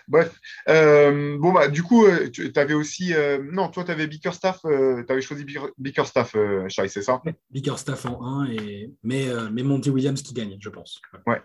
[0.08, 3.12] Bref, bon bah du coup, tu avais aussi,
[3.50, 5.44] non, toi tu avais Bickerstaff, tu avais choisi
[5.78, 6.36] Bickerstaff,
[6.68, 7.22] Shai, c'est ça?
[7.50, 11.00] Bickerstaff en 1 et mais mais Monty Williams qui gagne, je pense.
[11.26, 11.40] Ouais.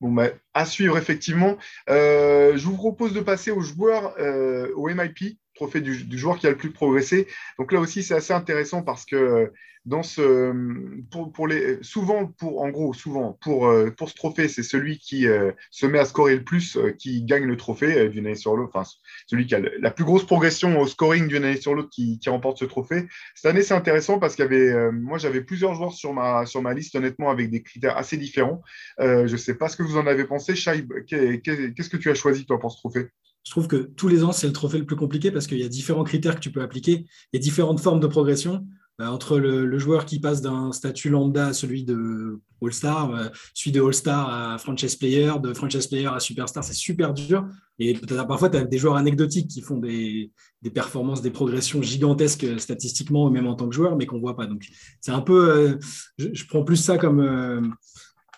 [0.00, 1.56] Bon, bah, à suivre, effectivement.
[1.88, 6.46] Euh, je vous propose de passer aux joueurs, euh, au MIP, trophée du, joueur qui
[6.46, 7.26] a le plus progressé.
[7.58, 9.52] Donc là aussi, c'est assez intéressant parce que
[9.86, 10.52] dans ce,
[11.12, 14.98] pour, pour, les, souvent, pour, en gros, souvent, pour, euh, pour ce trophée, c'est celui
[14.98, 18.34] qui euh, se met à scorer le plus euh, qui gagne le trophée d'une année
[18.34, 18.72] sur l'autre.
[18.74, 18.90] Enfin,
[19.28, 22.28] celui qui a la plus grosse progression au scoring d'une année sur l'autre qui, qui,
[22.28, 23.06] remporte ce trophée.
[23.36, 26.62] Cette année, c'est intéressant parce qu'il y avait, moi, j'avais plusieurs joueurs sur ma, sur
[26.62, 28.62] ma liste, honnêtement, avec des critères assez différents.
[28.98, 30.56] je ne sais pas ce que vous en avez pensé.
[30.56, 33.06] Shaib, qu'est-ce que tu as choisi, toi, pour ce trophée?
[33.46, 35.62] Je trouve que tous les ans, c'est le trophée le plus compliqué parce qu'il y
[35.62, 38.66] a différents critères que tu peux appliquer et différentes formes de progression.
[39.00, 43.70] Euh, entre le, joueur qui passe d'un statut lambda à celui de All-Star, euh, celui
[43.70, 47.46] de All-Star à franchise player, de franchise player à superstar, c'est super dur.
[47.78, 47.94] Et
[48.26, 50.32] parfois, tu as des joueurs anecdotiques qui font des,
[50.74, 54.46] performances, des progressions gigantesques statistiquement, même en tant que joueur, mais qu'on ne voit pas.
[54.46, 54.66] Donc,
[55.00, 55.50] c'est un peu.
[55.50, 55.78] Euh,
[56.18, 57.76] je, prends plus ça comme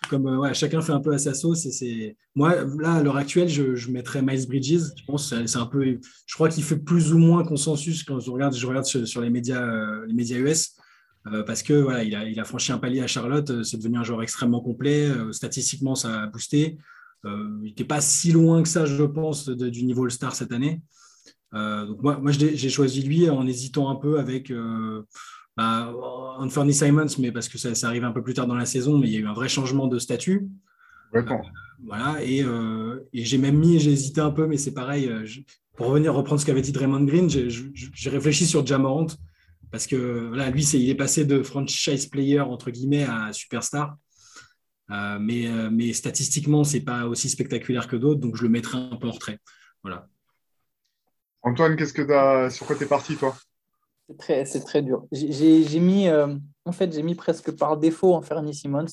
[0.09, 1.66] comme euh, ouais, chacun fait un peu à sa sauce.
[1.66, 4.83] Et c'est moi là à l'heure actuelle, je, mettrais Miles Bridges.
[4.97, 5.85] Je pense c'est un peu,
[6.27, 9.31] je crois qu'il fait plus ou moins consensus quand je regarde, je regarde sur, les
[9.31, 10.77] médias, euh, les médias US.
[11.27, 14.23] Euh, parce que voilà, il a, franchi un palier à Charlotte, c'est devenu un joueur
[14.23, 15.11] extrêmement complet.
[15.33, 16.79] statistiquement, ça a boosté.
[17.25, 20.81] il n'était pas si loin que ça, je pense, du niveau All-Star cette année.
[21.53, 24.51] donc moi, moi j'ai choisi lui en hésitant un peu avec
[25.59, 25.92] bah,
[26.38, 29.09] Anthony Simons, mais parce que ça, arrive un peu plus tard dans la saison, mais
[29.09, 30.49] il y a eu un vrai changement de statut.
[31.16, 31.23] Euh,
[31.85, 35.09] voilà, euh, et, j'ai même mis, j'ai hésité un peu, mais c'est pareil.
[35.09, 35.27] Euh,
[35.77, 39.09] pour revenir reprendre ce qu'avait dit Draymond Green, j'ai réfléchi sur Jamorant
[39.73, 43.97] parce que voilà, lui, il est passé de franchise player entre guillemets à superstar.
[44.88, 49.09] mais, mais statistiquement, c'est pas aussi spectaculaire que d'autres, donc je le mettrai un peu
[49.09, 49.40] en retrait.
[49.83, 50.07] Voilà.
[51.42, 53.37] Antoine, qu'est-ce que as, sur quoi tu es parti, toi?
[54.09, 55.05] C'est très, très dur.
[55.12, 58.87] J'ai mis, euh, en fait, j'ai mis presque par défaut en Fernie Simmons,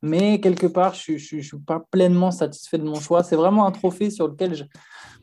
[0.00, 3.24] mais quelque part, je ne suis pas pleinement satisfait de mon choix.
[3.24, 4.54] C'est vraiment un trophée sur lequel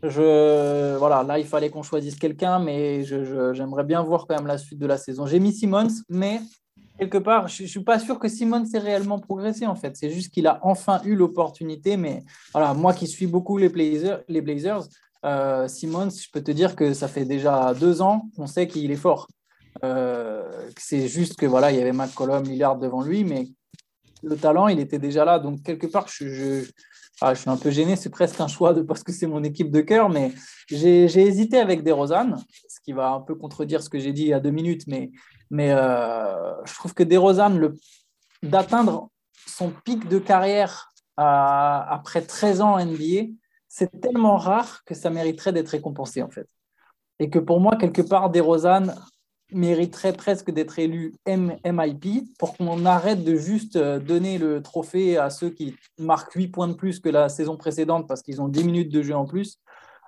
[0.04, 4.58] je, voilà, là, il fallait qu'on choisisse quelqu'un, mais j'aimerais bien voir quand même la
[4.58, 5.26] suite de la saison.
[5.26, 6.42] J'ai mis Simmons, mais
[7.00, 9.96] quelque part, je ne suis pas sûr que Simmons ait réellement progressé en fait.
[9.96, 11.96] C'est juste qu'il a enfin eu l'opportunité.
[11.98, 14.84] Mais voilà, moi qui suis beaucoup les Blazers, les Blazers
[15.26, 18.96] euh, je peux te dire que ça fait déjà deux ans qu'on sait qu'il est
[18.96, 19.28] fort.
[19.84, 23.48] Euh, c'est juste que voilà, il y avait McCollum, Lillard devant lui, mais
[24.24, 25.40] le talent, il était déjà là.
[25.40, 26.64] Donc quelque part, je,
[27.22, 27.96] ah, je, suis un peu gêné.
[27.96, 30.32] C'est presque un choix de parce que c'est mon équipe de cœur, mais
[30.68, 32.36] j'ai hésité avec DeRozan,
[32.70, 34.86] ce qui va un peu contredire ce que j'ai dit il y a deux minutes,
[34.88, 35.12] mais,
[35.72, 37.60] euh, je trouve que DeRozan,
[38.44, 39.10] d'atteindre
[39.48, 43.32] son pic de carrière après 13 ans NBA,
[43.78, 46.48] c'est tellement rare que ça mériterait d'être récompensé en fait.
[47.20, 48.86] Et que pour moi, quelque part, DeRozan
[49.52, 55.30] mériterait presque d'être élu MIP pour qu'on arrête de juste euh, donner le trophée à
[55.30, 58.64] ceux qui marquent 8 points de plus que la saison précédente parce qu'ils ont 10
[58.64, 59.60] minutes de jeu en plus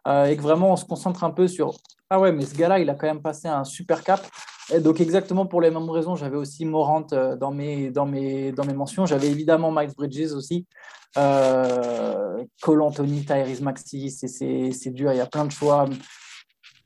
[0.08, 1.76] euh, et que vraiment on se concentre un peu sur
[2.10, 4.26] ah ouais mais ce gars-là il a quand même passé un super cap
[4.74, 8.52] et donc exactement pour les mêmes raisons j'avais aussi Morant euh, dans mes, dans mes,
[8.52, 10.66] dans mes mentions j'avais évidemment Miles Bridges aussi
[11.18, 15.88] euh, Cole Anthony, Tyrese Maxi, c'est dur, il y a plein de choix.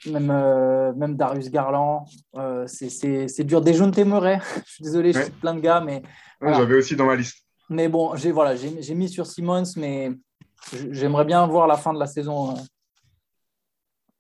[0.08, 3.62] Même, euh, même Darius Garland, euh, c'est dur.
[3.62, 6.02] Des jeunes Témeret, je suis désolé, je suis plein de gars, mais.
[6.42, 7.46] J'avais aussi dans ma liste.
[7.70, 8.56] Mais bon, j'ai voilà,
[8.96, 10.12] mis sur Simmons, mais
[10.90, 12.56] j'aimerais bien voir la fin de la saison.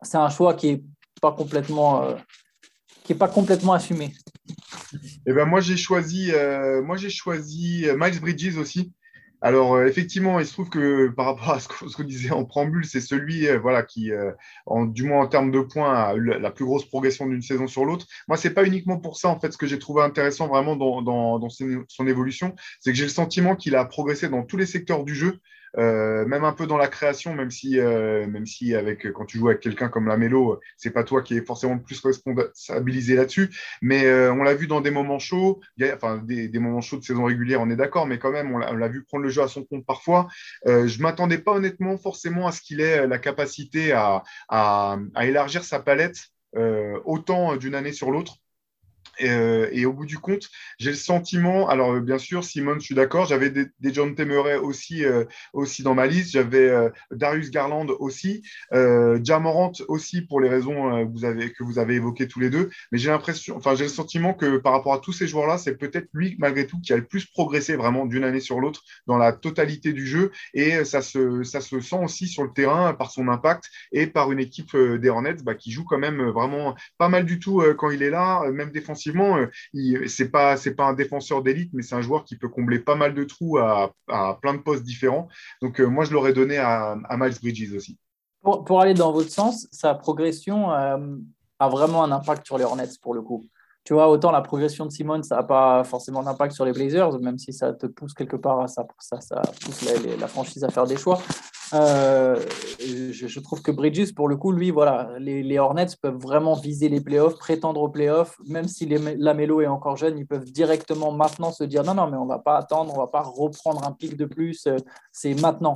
[0.03, 0.83] C'est un choix qui n'est
[1.19, 2.15] pas complètement
[3.03, 4.13] qui n'est pas complètement assumé.
[5.25, 8.91] Eh ben, moi, j'ai choisi, euh, moi, j'ai choisi Miles Bridges aussi.
[9.43, 12.85] Alors, euh, effectivement, il se trouve que par rapport à ce qu'on disait en préambule,
[12.85, 14.11] c'est celui euh, voilà, qui,
[14.87, 17.85] du moins en termes de points, a eu la, plus grosse progression d'une saison sur
[17.85, 18.05] l'autre.
[18.27, 21.01] Moi, c'est pas uniquement pour ça, en fait, ce que j'ai trouvé intéressant vraiment dans,
[21.01, 25.03] dans son évolution, c'est que j'ai le sentiment qu'il a progressé dans tous les secteurs
[25.03, 25.39] du jeu.
[25.77, 29.37] Euh, même un peu dans la création, même si, euh, même si avec, quand tu
[29.37, 33.49] joues avec quelqu'un comme Lamelo, c'est pas toi qui est forcément le plus responsabilisé là-dessus.
[33.81, 35.61] Mais euh, on l'a vu dans des moments chauds,
[35.93, 38.87] enfin des, moments chauds de saison régulière, on est d'accord, mais quand même, on l'a
[38.87, 40.27] vu prendre le jeu à son compte parfois.
[40.65, 45.79] je m'attendais pas honnêtement forcément à ce qu'il ait la capacité à, à élargir sa
[45.79, 46.17] palette
[47.05, 48.40] autant d'une année sur l'autre.
[49.23, 52.95] Euh, et, au bout du compte, j'ai le sentiment, alors bien sûr, Simone, je suis
[52.95, 57.87] d'accord, j'avais des, John Temeray aussi, euh, aussi dans ma liste, j'avais euh, Darius Garland
[57.99, 63.09] aussi, Jamorant aussi pour les raisons que vous avez évoquées tous les deux, mais j'ai
[63.09, 66.35] l'impression, enfin j'ai le sentiment que par rapport à tous ces joueurs-là, c'est peut-être lui
[66.39, 69.93] malgré tout qui a le plus progressé vraiment d'une année sur l'autre dans la totalité
[69.93, 73.65] du jeu, et ça se, ça se sent aussi sur le terrain par son impact
[73.91, 77.39] et par une équipe des Hornets bah, qui joue quand même vraiment pas mal du
[77.39, 81.71] tout quand il est là, même défensivement effectivement, euh, c'est pas pas un défenseur d'élite,
[81.73, 83.93] mais c'est un joueur qui peut combler pas mal de trous à,
[84.41, 85.27] plein de postes différents.
[85.61, 87.97] Donc euh, moi, je l'aurais donné à, Miles Bridges aussi.
[88.41, 90.97] Pour, aller dans votre sens, sa progression euh,
[91.59, 93.43] a vraiment un impact sur les Hornets pour le coup.
[93.83, 97.19] Tu vois, autant la progression de Simone, ça n'a pas forcément d'impact sur les Blazers,
[97.19, 99.81] même si ça te pousse quelque part à ça, ça pousse
[100.19, 101.19] la, franchise à faire des choix.
[101.73, 102.39] Euh,
[102.79, 106.99] je, trouve que Bridges, pour le coup, lui, voilà, les, Hornets peuvent vraiment viser les
[106.99, 111.63] playoffs, prétendre aux playoffs, même si Lamelo est encore jeune, ils peuvent directement maintenant se
[111.63, 113.93] dire non, non, mais on ne va pas attendre, on ne va pas reprendre un
[113.93, 114.77] pic de plus, euh,
[115.11, 115.75] c'est maintenant.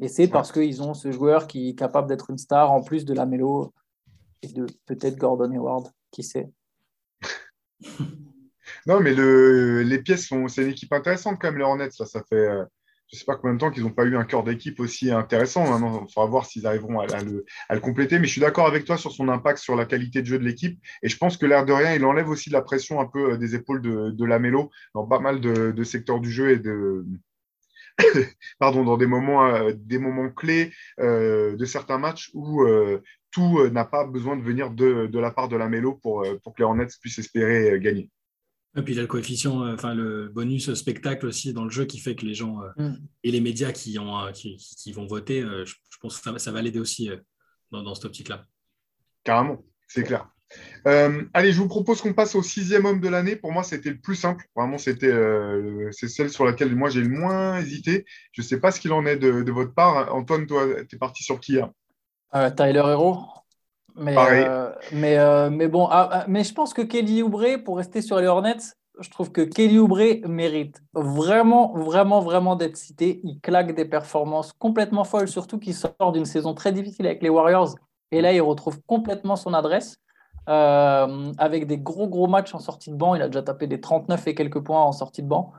[0.00, 3.04] Et c'est parce qu'ils ont ce joueur qui est capable d'être une star en plus
[3.04, 3.72] de Lamelo
[4.42, 6.50] et de peut-être Gordon Hayward, qui sait.
[8.86, 11.90] non, mais le, les pièces sont, c'est une équipe intéressante quand même, les Hornets.
[11.90, 12.64] Ça, ça fait, euh,
[13.10, 15.10] je ne sais pas combien de temps qu'ils n'ont pas eu un cœur d'équipe aussi
[15.10, 15.68] intéressant.
[15.68, 18.18] Maintenant, il faudra voir s'ils arriveront à, le, compléter.
[18.18, 20.44] Mais je suis d'accord avec toi sur son impact sur la qualité de jeu de
[20.44, 20.80] l'équipe.
[21.02, 23.32] Et je pense que l'air de rien, il enlève aussi de la pression un peu
[23.32, 27.04] euh, des épaules de, de Lamelo dans pas mal de, secteurs du jeu et de.
[28.58, 32.66] Pardon, dans des moments, euh, des moments clés de certains matchs où
[33.30, 36.64] tout n'a pas besoin de venir de, la part de Lamelo pour, pour que les
[36.64, 38.10] Hornets puissent espérer gagner.
[38.76, 41.70] Et puis il y a le coefficient, euh, enfin le bonus spectacle aussi dans le
[41.70, 42.98] jeu qui fait que les gens euh, mm.
[43.22, 46.80] et les médias qui, ont, euh, qui, vont voter, je, pense que ça, va l'aider
[46.80, 47.10] aussi
[47.70, 48.44] dans, dans cette optique-là.
[49.22, 50.28] Carrément, c'est clair.
[50.84, 53.36] allez, je vous propose qu'on passe au sixième homme de l'année.
[53.36, 54.44] Pour moi, c'était le plus simple.
[54.56, 55.14] Vraiment, c'était
[55.92, 58.04] c'est celle sur laquelle moi j'ai le moins hésité.
[58.32, 60.14] Je ne sais pas ce qu'il en est de, votre part.
[60.14, 62.50] Antoine, toi, tu es parti sur qui hein?
[62.50, 63.43] Tyler Hero.
[63.96, 67.76] Mais, euh, mais, euh, mais bon, ah, ah, mais je pense que Kelly Oubre, pour
[67.76, 73.20] rester sur les Hornets, je trouve que Kelly Oubre mérite vraiment, vraiment, vraiment d'être cité.
[73.22, 77.28] Il claque des performances complètement folles, surtout qu'il sort d'une saison très difficile avec les
[77.28, 77.76] Warriors.
[78.10, 79.98] Et là, il retrouve complètement son adresse.
[80.46, 83.14] Euh, avec des gros, gros matchs en sortie de banc.
[83.14, 85.52] Il a déjà tapé des 39 et quelques points en sortie de banc.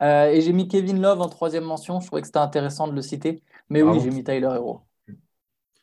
[0.00, 2.00] et j'ai mis Kevin Love en troisième mention.
[2.00, 3.42] Je trouvais que c'était intéressant de le citer.
[3.68, 4.82] Mais oui, j'ai mis Tyler Hero.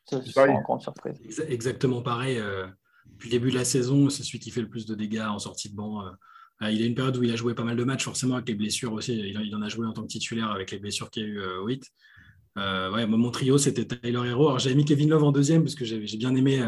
[0.05, 1.45] C'est une grande surprise.
[1.47, 2.37] Exactement pareil.
[2.37, 2.67] Euh,
[3.11, 5.39] depuis le début de la saison, c'est celui qui fait le plus de dégâts en
[5.39, 6.05] sortie de banc.
[6.05, 6.09] Euh.
[6.61, 8.47] Euh, il a une période où il a joué pas mal de matchs, forcément avec
[8.47, 9.17] les blessures aussi.
[9.17, 11.45] Il, en a joué en tant que titulaire avec les blessures qu'il y a eu
[11.61, 11.83] au hit.
[12.55, 14.47] ouais, mon trio, c'était Tyler Hero.
[14.47, 16.63] Alors j'avais mis Kevin Love en deuxième parce que j'ai bien aimé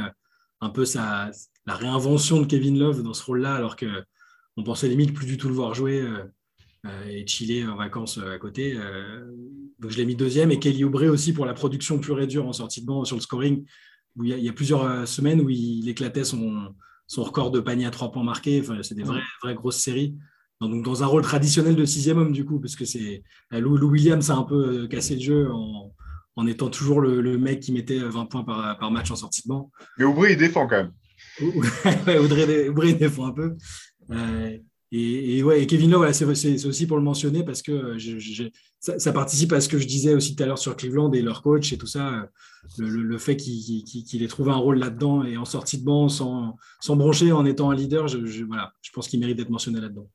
[0.61, 1.31] un peu sa,
[1.65, 5.49] la réinvention de Kevin Love dans ce rôle-là, alors qu'on pensait limite plus du tout
[5.49, 6.01] le voir jouer.
[6.01, 6.23] Euh,
[7.07, 8.75] et chiller en vacances euh, à côté.
[8.75, 9.25] Euh,
[9.79, 10.51] donc je l'ai mis deuxième.
[10.51, 13.15] Et Kelly Oubre aussi pour la production pure et dure en sortie de banc sur
[13.15, 13.65] le scoring,
[14.15, 16.73] où il y a, plusieurs semaines où il éclatait son,
[17.05, 18.59] son record de panier à trois points marqués.
[18.61, 20.15] Enfin, c'est des vraies, vraies grosses séries.
[20.59, 24.31] Donc, dans un rôle traditionnel de sixième homme, du coup, parce que c'est Lou, Williams
[24.31, 25.93] a un peu cassé le jeu en,
[26.35, 29.49] en étant toujours le, mec qui mettait 20 points par, par, match en sortie de
[29.49, 29.71] banc.
[29.99, 30.93] Mais Oubre, il défend quand même.
[32.71, 33.55] Oubre, il défend un peu.
[34.91, 39.59] Et, ouais, Kevin Love, c'est aussi pour le mentionner parce que euh, ça, participe à
[39.59, 41.87] ce que je disais aussi tout à l'heure sur Cleveland et leur coach et tout
[41.87, 42.29] ça.
[42.77, 46.97] Le, fait qu'il ait trouvé un rôle là-dedans et en sortie de banc sans, sans
[46.97, 48.07] en étant un leader,
[48.47, 50.09] voilà, je pense qu'il mérite d'être mentionné là-dedans.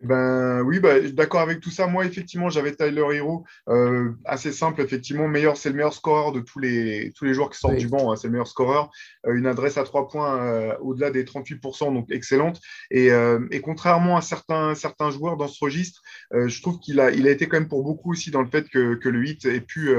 [0.00, 1.88] Ben oui, ben, d'accord avec tout ça.
[1.88, 5.26] Moi, effectivement, j'avais Tyler Hero, euh, assez simple, effectivement.
[5.26, 8.12] Meilleur, c'est le meilleur scoreur de tous les, tous les joueurs qui sortent du banc.
[8.12, 8.90] Hein, c'est le meilleur scoreur.
[9.26, 12.60] Euh, une adresse à trois points euh, au-delà des 38%, donc excellente.
[12.92, 13.08] Et,
[13.50, 16.00] et, contrairement à certains, certains joueurs dans ce registre,
[16.32, 18.68] je trouve qu'il a, il a été quand même pour beaucoup aussi dans le fait
[18.68, 19.90] que, que le 8 ait pu,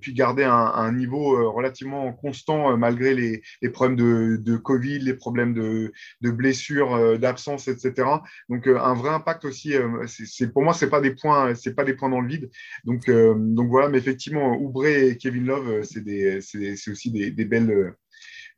[0.00, 5.14] pu garder un, un, niveau relativement constant malgré les, les problèmes de, de, Covid, les
[5.14, 8.08] problèmes de, de blessures, d'absence, etc.
[8.48, 9.74] Donc, un un vrai impact aussi.
[9.74, 10.06] Euh,
[10.52, 12.50] pour moi, c'est pas des points, c'est pas des points dans le vide.
[12.84, 17.94] Donc, euh, donc voilà, mais effectivement, Oubré et Kevin Love, euh, c'est, aussi des belles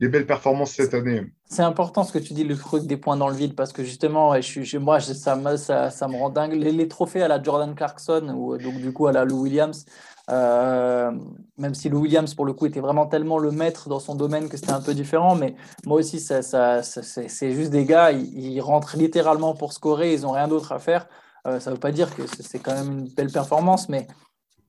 [0.00, 1.26] des belles performances cette année.
[1.46, 3.82] C'est important ce que tu dis, le truc des points dans le vide, parce que
[3.82, 6.52] justement, je, je, moi, ça, me, ça, ça, me rend dingue.
[6.52, 9.87] Les, trophées à la Jordan Clarkson, ou donc du coup à la Lou Williams,
[10.30, 11.12] euh,
[11.56, 14.48] même si Lou Williams, pour le coup, était vraiment tellement le maître dans son domaine
[14.48, 15.54] que c'était un peu différent, mais
[15.87, 20.32] moi aussi, ça, ça, c'est juste des gars, ils, rentrent littéralement pour scorer, ils n'ont
[20.32, 21.06] rien d'autre à faire.
[21.46, 24.09] Euh, ça ne veut pas dire que c'est quand même une belle performance, mais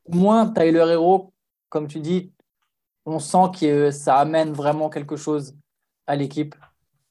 [0.08, 1.34] moins Tyler Hero,
[1.70, 2.32] comme tu dis,
[3.08, 5.56] on sent que ça amène vraiment quelque chose
[6.08, 6.56] à l'équipe.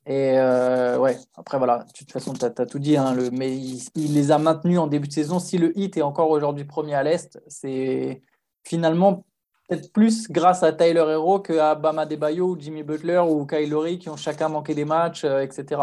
[0.05, 3.57] Et euh, ouais, après voilà, de toute façon, tu as, tout dit, hein, le, mais
[3.57, 5.41] il, les a maintenus en début de saison.
[5.41, 8.23] Si le hit est encore aujourd'hui premier à l'Est, c'est
[8.63, 9.25] finalement
[9.69, 13.99] peut-être plus grâce à Tyler Hero qu'à Bama Debayo ou Jimmy Butler ou Kyle Lowry
[13.99, 15.83] qui ont chacun manqué des matchs, euh, etc.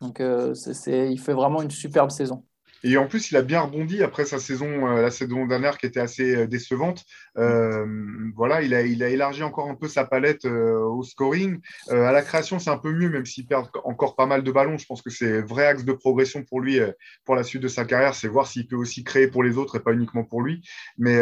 [0.00, 0.54] Donc euh,
[0.86, 2.44] il fait vraiment une superbe saison.
[2.82, 5.86] Et en plus, il a bien rebondi après sa saison, euh, la saison dernière qui
[5.86, 7.04] était assez euh, décevante.
[7.38, 7.86] Euh,
[8.34, 11.60] voilà, il a, il a élargi encore un peu sa palette au scoring.
[11.88, 14.78] à la création, c'est un peu mieux, même s'il perd encore pas mal de ballons.
[14.78, 16.80] Je pense que c'est un vrai axe de progression pour lui
[17.24, 18.14] pour la suite de sa carrière.
[18.14, 20.62] C'est voir s'il peut aussi créer pour les autres et pas uniquement pour lui.
[20.98, 21.16] Mais,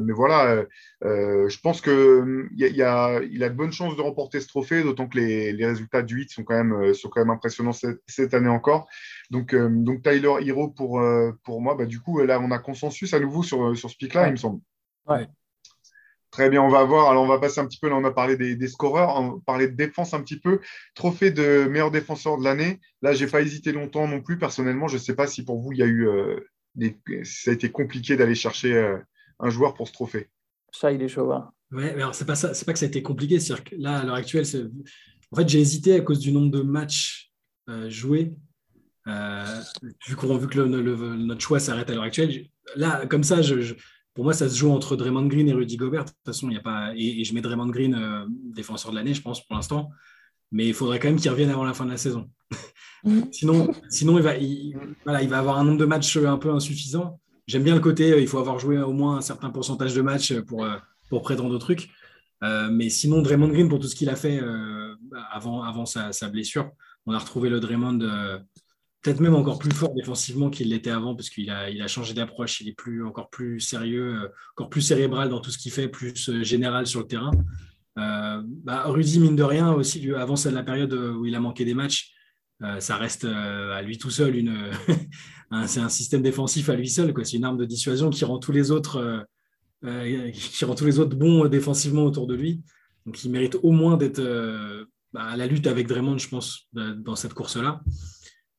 [0.00, 0.64] mais voilà,
[1.02, 5.06] je pense qu'il il a, il a de bonnes chances de remporter ce trophée, d'autant
[5.08, 8.34] que les, les, résultats du 8 sont quand même, sont quand même impressionnants cette, cette
[8.34, 8.88] année encore.
[9.30, 11.74] Donc, donc Tyler Hero pour euh, pour, moi.
[11.74, 14.36] Bah, du coup, là, on a consensus à nouveau sur, sur ce pic-là, il me
[14.36, 14.60] semble.
[16.30, 17.10] Très bien, on va voir.
[17.10, 17.88] Alors, on va passer un petit peu.
[17.88, 20.60] Là, on a parlé des, scoreurs, on va parler de défense un petit peu.
[20.94, 22.80] Trophée de meilleur défenseur de l'année.
[23.02, 24.38] Là, j'ai pas hésité longtemps non plus.
[24.38, 26.40] Personnellement, je ne sais pas si pour vous, il y a eu euh,
[26.74, 26.98] des...
[27.24, 28.98] ça a été compliqué d'aller chercher euh,
[29.38, 30.28] un joueur pour ce trophée.
[30.72, 31.32] Ça, il est chaud.
[31.32, 31.50] Hein.
[31.72, 32.52] Ouais, mais alors c'est pas ça.
[32.52, 33.38] C'est pas que ça a été compliqué.
[33.38, 34.44] Que là, à l'heure actuelle,
[35.32, 37.32] en fait, j'ai hésité à cause du nombre de matchs
[37.88, 38.36] joués
[39.08, 39.60] euh,
[40.06, 43.74] vu qu'on vu que notre choix s'arrête à l'heure actuelle, là, comme ça, je,
[44.16, 46.06] pour moi, ça se joue entre Draymond Green et Rudy Gobert.
[46.06, 48.96] De toute façon, il y a pas et, je mets Draymond Green euh, défenseur de
[48.96, 49.90] l'année, je pense pour l'instant.
[50.50, 52.30] Mais il faudrait quand même qu'il revienne avant la fin de la saison.
[53.04, 53.20] Mm.
[53.30, 54.32] sinon, sinon il va,
[55.04, 57.20] voilà, il va avoir un nombre de matchs un peu insuffisant.
[57.46, 60.00] J'aime bien le côté, euh, il faut avoir joué au moins un certain pourcentage de
[60.00, 60.66] matchs pour,
[61.10, 61.90] pour prétendre au truc.
[62.40, 64.40] mais sinon, Draymond Green, pour tout ce qu'il a fait
[65.30, 66.70] avant, avant sa, sa, blessure,
[67.04, 67.98] on a retrouvé le Draymond
[69.02, 72.14] peut-être même encore plus fort défensivement qu'il l'était avant, parce qu'il a, il a changé
[72.14, 75.72] d'approche, il est plus, encore plus sérieux, euh, encore plus cérébral dans tout ce qu'il
[75.72, 77.30] fait, plus euh, général sur le terrain.
[77.98, 81.74] Euh, bah, Rudy, mine de rien, aussi, avant la période où il a manqué des
[81.74, 82.12] matchs,
[82.78, 84.70] ça reste à lui tout seul une.
[85.66, 87.24] c'est un système défensif à lui seul, quoi.
[87.24, 89.26] C'est une arme de dissuasion qui rend tous les autres,
[89.82, 92.62] qui rend tous les autres bons défensivement autour de lui.
[93.04, 94.22] Donc, il mérite au moins d'être
[95.12, 97.82] bah, à la lutte avec Draymond, je pense, dans cette course-là.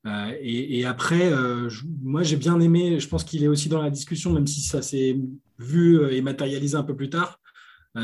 [0.08, 1.70] Euh, et, après, euh,
[2.02, 4.82] moi j'ai bien aimé, je pense qu'il est aussi dans la discussion, même si ça
[4.82, 5.18] s'est
[5.60, 7.40] vu euh, et matérialisé un peu plus tard.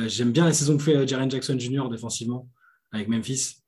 [0.07, 1.87] J'aime bien la saison que fait Jaren Jackson Jr.
[1.87, 2.49] défensivement
[2.91, 3.61] avec Memphis.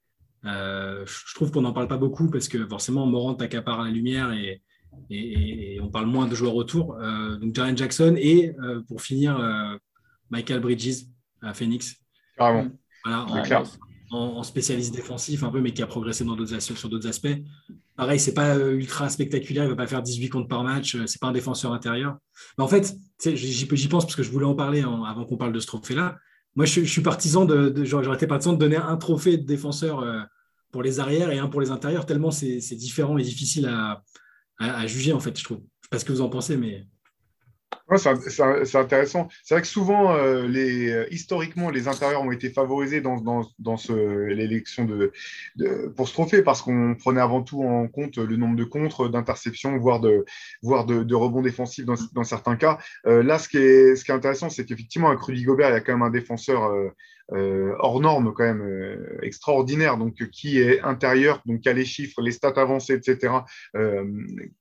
[0.43, 4.59] je trouve qu'on n'en parle pas beaucoup parce que forcément Morant accapare la lumière et,
[5.11, 6.97] et, on parle moins de joueurs autour.
[7.39, 8.55] donc Jaren Jackson et
[8.87, 9.37] pour finir
[10.31, 11.05] Michael Bridges
[11.43, 11.95] à Phoenix.
[12.35, 12.71] Carrément.
[13.03, 13.43] Voilà, en,
[14.43, 16.25] spécialiste défensif un peu, mais qui a progressé
[16.59, 17.35] sur d'autres aspects.
[17.95, 21.07] Pareil, c'est pas euh, ultra spectaculaire, il va pas faire 18 comptes par match, euh,
[21.07, 22.17] c'est pas un défenseur intérieur.
[22.57, 25.59] Mais en fait, j'y pense parce que je voulais en parler avant qu'on parle de
[25.59, 26.17] ce trophée-là.
[26.55, 30.21] Moi, je, suis partisan de, j'aurais été partisan de donner un trophée de défenseur euh,
[30.71, 35.13] pour les arrières et un pour les intérieurs, tellement c'est différent et difficile à, juger,
[35.13, 35.59] en fait, je trouve.
[35.59, 36.85] Je sais pas ce que vous en pensez, mais
[37.97, 39.27] c'est intéressant.
[39.43, 43.21] C'est vrai que souvent, euh, euh, historiquement, les intérieurs ont été favorisés dans,
[44.27, 44.87] l'élection
[45.95, 49.77] pour ce trophée parce qu'on prenait avant tout en compte le nombre de contres, d'interceptions,
[49.77, 50.25] voire de,
[51.13, 52.79] rebonds défensifs dans, certains cas.
[53.05, 55.73] Euh, là, ce qui est, ce qui est intéressant, c'est qu'effectivement, avec Rudy Gobert, il
[55.73, 56.71] y a quand même un défenseur
[57.31, 62.31] hors norme quand même, extraordinaire, donc qui est intérieur, donc qui a les chiffres, les
[62.31, 63.33] stats avancées, etc.,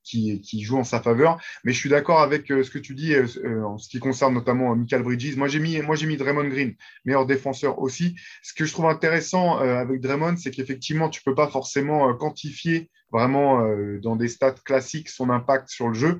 [0.03, 1.39] qui, qui jouent en sa faveur.
[1.63, 3.14] Mais je suis d'accord avec ce que tu dis
[3.63, 5.35] en ce qui concerne notamment Michael Bridges.
[5.37, 8.15] Moi, j'ai mis, moi, j'ai Draymond Green, meilleur défenseur aussi.
[8.41, 13.67] Ce que je trouve intéressant avec Draymond, c'est qu'effectivement, tu peux pas forcément quantifier vraiment
[14.01, 16.19] dans des stats classiques son impact sur le jeu.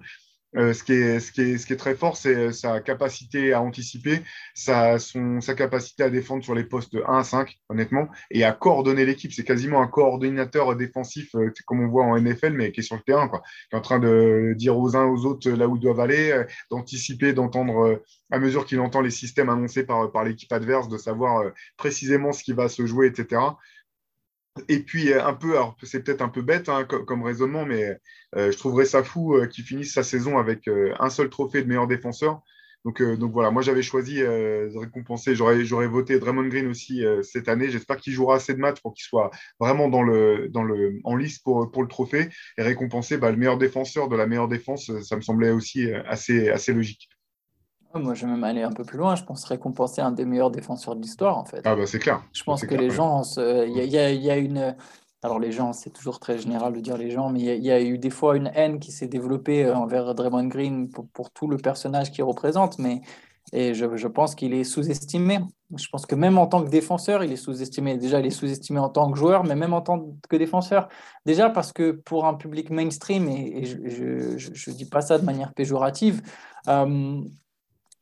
[0.57, 2.79] Euh, ce, qui est, ce, qui est, ce, qui est, très fort, c'est euh, sa
[2.79, 4.21] capacité à anticiper,
[4.53, 8.53] sa, son, sa capacité à défendre sur les postes 1 à 5, honnêtement, et à
[8.53, 9.33] coordonner l'équipe.
[9.33, 12.95] C'est quasiment un coordinateur défensif, euh, comme on voit en NFL, mais qui est sur
[12.95, 13.41] le terrain, quoi.
[13.69, 16.43] qui est en train de dire aux uns aux autres là où ils doivent aller,
[16.71, 18.01] d'anticiper, d'entendre,
[18.31, 22.43] à mesure qu'il entend les systèmes annoncés par, par l'équipe adverse, de savoir précisément ce
[22.43, 23.41] qui va se jouer, etc.
[24.69, 27.97] Et puis, euh, un peu, alors c'est peut-être un peu bête hein, comme, raisonnement, mais
[28.35, 31.67] euh, je trouverais ça fou euh, qu'il finisse sa saison avec un seul trophée de
[31.67, 32.41] meilleur défenseur.
[32.85, 37.71] Donc, donc voilà, moi j'avais choisi de récompenser, j'aurais voté Draymond Green aussi cette année.
[37.71, 40.51] J'espère qu'il jouera assez de matchs pour qu'il soit vraiment dans le,
[41.03, 42.29] en lice pour, le trophée
[42.59, 44.91] et récompenser bah, le meilleur défenseur de la meilleure défense.
[45.01, 47.09] Ça me semblait aussi assez logique.
[47.95, 49.15] Moi, je vais même aller un peu plus loin.
[49.15, 51.61] Je pense récompenser un des meilleurs défenseurs de l'histoire, en fait.
[51.63, 52.21] Ah, bah, c'est clair.
[52.33, 54.75] Je pense que les gens, il y, a une.
[55.23, 57.81] Alors, les gens, c'est toujours très général de dire les gens, mais il y, a
[57.81, 61.57] eu des fois une haine qui s'est développée euh, envers Draymond Green pour, tout le
[61.57, 63.01] personnage qu'il représente, mais
[63.53, 65.39] et je, je pense qu'il est sous-estimé.
[65.75, 67.97] Je pense que même en tant que défenseur, il est sous-estimé.
[67.97, 70.89] Déjà, il est sous-estimé en tant que joueur, mais même en tant que défenseur.
[71.25, 75.53] Déjà parce que pour un public mainstream, et, je ne dis pas ça de manière
[75.53, 76.21] péjorative,
[76.67, 77.21] euh,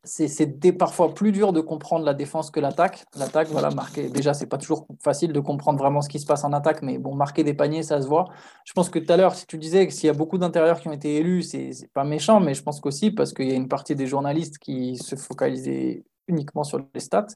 [0.04, 3.06] c'est parfois plus dur de comprendre la défense que l'attaque.
[3.18, 4.10] L'attaque, voilà, marquer.
[4.10, 6.98] Déjà, c'est pas toujours facile de comprendre vraiment ce qui se passe en attaque, mais
[6.98, 8.26] bon, marquer des paniers, ça se voit.
[8.66, 10.82] Je pense que tout à l'heure, si tu disais que s'il y a beaucoup d'intérieurs
[10.82, 13.56] qui ont été élus, c'est pas méchant, mais je pense qu'aussi parce qu'il y a
[13.56, 17.28] une partie des journalistes qui se focalisaient uniquement sur les stats.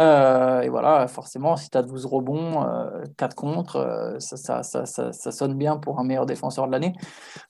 [0.00, 2.66] Euh, et voilà, forcément, si tu as 12 rebonds,
[3.16, 6.92] 4 euh, contre, euh, ça, ça, ça, sonne bien pour un meilleur défenseur de l'année.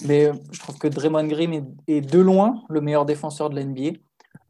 [0.07, 3.99] Mais je trouve que Draymond Green est, est de loin le meilleur défenseur de l'NBA.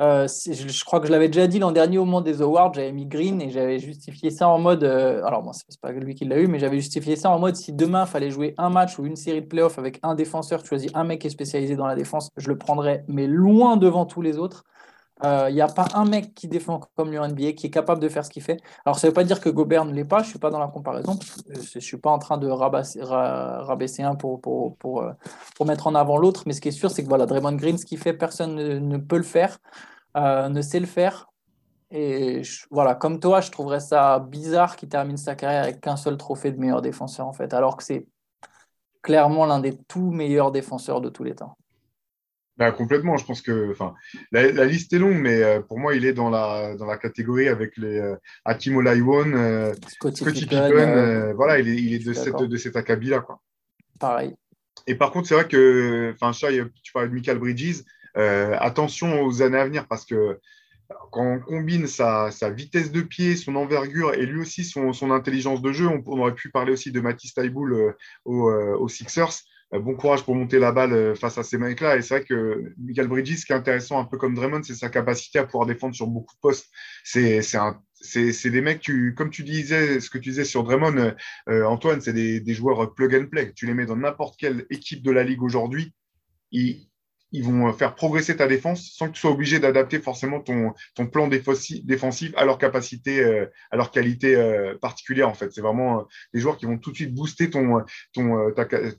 [0.02, 2.92] Euh, je, crois que je l'avais déjà dit l'an dernier au moment des awards, j'avais
[2.92, 4.84] mis Green et j'avais justifié ça en mode.
[4.84, 7.56] Euh, alors, bon, c'est pas lui qui l'a eu, mais j'avais justifié ça en mode
[7.56, 10.68] si demain fallait jouer un match ou une série de playoffs avec un défenseur, tu
[10.68, 14.04] choisis un mec qui est spécialisé dans la défense, je le prendrais, mais loin devant
[14.04, 14.64] tous les autres.
[15.22, 17.70] Il euh, n'y a pas un mec qui défend comme lui en NBA qui est
[17.70, 18.60] capable de faire ce qu'il fait.
[18.84, 20.50] Alors, ça ne veut pas dire que Gobert ne l'est pas, je ne suis pas
[20.50, 21.18] dans la comparaison.
[21.48, 25.12] Je ne suis pas en train de rabaisser, rabaisser un pour, pour, pour, euh,
[25.54, 26.42] pour, mettre en avant l'autre.
[26.44, 28.98] Mais ce qui est sûr, c'est que voilà, Draymond Green, ce qu'il fait, personne ne,
[28.98, 29.58] peut le faire,
[30.18, 31.30] euh, ne sait le faire.
[31.90, 36.18] Et voilà, comme toi, je trouverais ça bizarre qu'il termine sa carrière avec qu'un seul
[36.18, 38.06] trophée de meilleur défenseur, en fait, alors que c'est
[39.00, 41.56] clairement l'un des tout meilleurs défenseurs de tous les temps.
[42.56, 43.16] Bah, complètement.
[43.16, 43.94] Je pense que enfin,
[44.32, 47.48] la, liste est longue, mais euh, pour moi, il est dans la, dans la catégorie
[47.48, 51.32] avec les euh, Hakim Olajuwon, euh, Scotty, Pippen.
[51.34, 53.26] voilà, il est, il est de, cette, de cet acabit-là.
[54.00, 54.34] Pareil.
[54.86, 56.32] Et par contre, c'est vrai que, enfin,
[56.82, 57.82] tu parlais de Michael Bridges.
[58.14, 60.38] attention aux années à venir parce que
[61.10, 65.10] quand on combine sa, sa, vitesse de pied, son envergure et lui aussi son, son
[65.10, 69.42] intelligence de jeu, on, aurait pu parler aussi de Matisse Taiboul aux Sixers.
[69.74, 71.96] Euh, bon courage pour monter la balle euh, face à ces mecs-là.
[71.96, 74.74] Et c'est vrai que Michael Bridges, ce qui est intéressant, un peu comme Draymond, c'est
[74.74, 76.70] sa capacité à pouvoir défendre sur beaucoup de postes.
[77.04, 81.14] C'est c'est des mecs, tu, comme tu disais, ce que tu disais sur Draymond,
[81.48, 83.52] euh, Antoine, c'est des, des, joueurs plug and play.
[83.54, 85.92] Tu les mets dans n'importe quelle équipe de la ligue aujourd'hui,
[87.36, 91.06] ils vont faire progresser ta défense sans que tu sois obligé d'adapter forcément ton, ton
[91.06, 95.52] plan défensif à leur capacité, euh, à leur qualité euh, particulière en fait.
[95.52, 97.82] C'est vraiment euh, des joueurs qui vont tout de suite booster ton,
[98.14, 98.50] ton,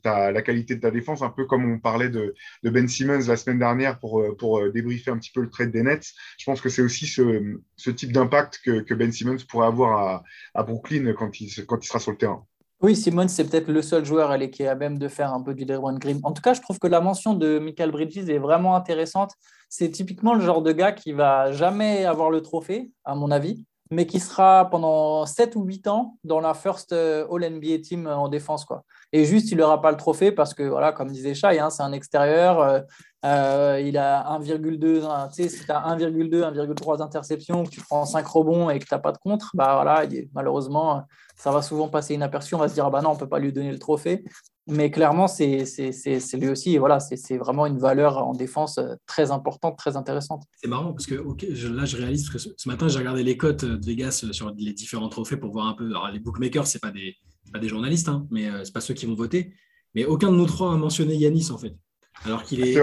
[0.04, 3.28] ta, la qualité de ta défense, un peu comme on parlait de, de Ben Simmons
[3.28, 6.14] la semaine dernière pour, pour débriefer un petit peu le trade des Nets.
[6.38, 9.98] Je pense que c'est aussi ce, ce type d'impact que, que, Ben Simmons pourrait avoir
[9.98, 10.24] à,
[10.54, 12.46] à Brooklyn quand il, quand il sera sur le terrain.
[12.80, 15.55] Oui, Simon, c'est peut-être le seul joueur qui est à même de faire un peu
[15.55, 16.19] du Draymond Green.
[16.21, 19.32] En tout cas, je trouve que la mention de Michael Bridges est vraiment intéressante.
[19.67, 23.65] C'est typiquement le genre de gars qui va jamais avoir le trophée, à mon avis,
[23.89, 28.28] mais qui sera pendant 7 ou 8 ans dans la first euh, All-NBA team en
[28.28, 28.63] défense.
[28.63, 28.84] Quoi.
[29.11, 31.84] Et juste, il n'aura pas le trophée parce que, voilà, comme disait Shai, hein, c'est
[31.84, 32.61] un extérieur.
[32.61, 32.82] Euh,
[33.28, 38.05] euh, il a 1,2, tu sais, si tu as 1,2, 1,3 interceptions, que tu prends
[38.05, 41.03] 5 rebonds et que tu n'as pas de contre, bah voilà, malheureusement,
[41.36, 42.55] ça va souvent passer inaperçu.
[42.55, 44.23] On va se dire, ah bah non, on ne peut pas lui donner le trophée.
[44.69, 45.63] Mais clairement, c'est
[46.34, 50.43] lui aussi, voilà, c'est vraiment une valeur en défense euh, très importante, très intéressante.
[50.61, 53.86] C'est marrant parce que là, je réalise que ce matin, j'ai regardé les cotes de
[53.86, 55.88] Vegas euh, sur les différents trophées pour voir un peu.
[55.88, 57.15] Alors, les bookmakers, ce pas des,
[57.51, 59.53] pas des journalistes, hein, mais ce n'est pas ceux qui vont voter.
[59.95, 61.73] Mais aucun de nous trois a mentionné Yanis, en fait.
[62.25, 62.78] Alors qu'il est.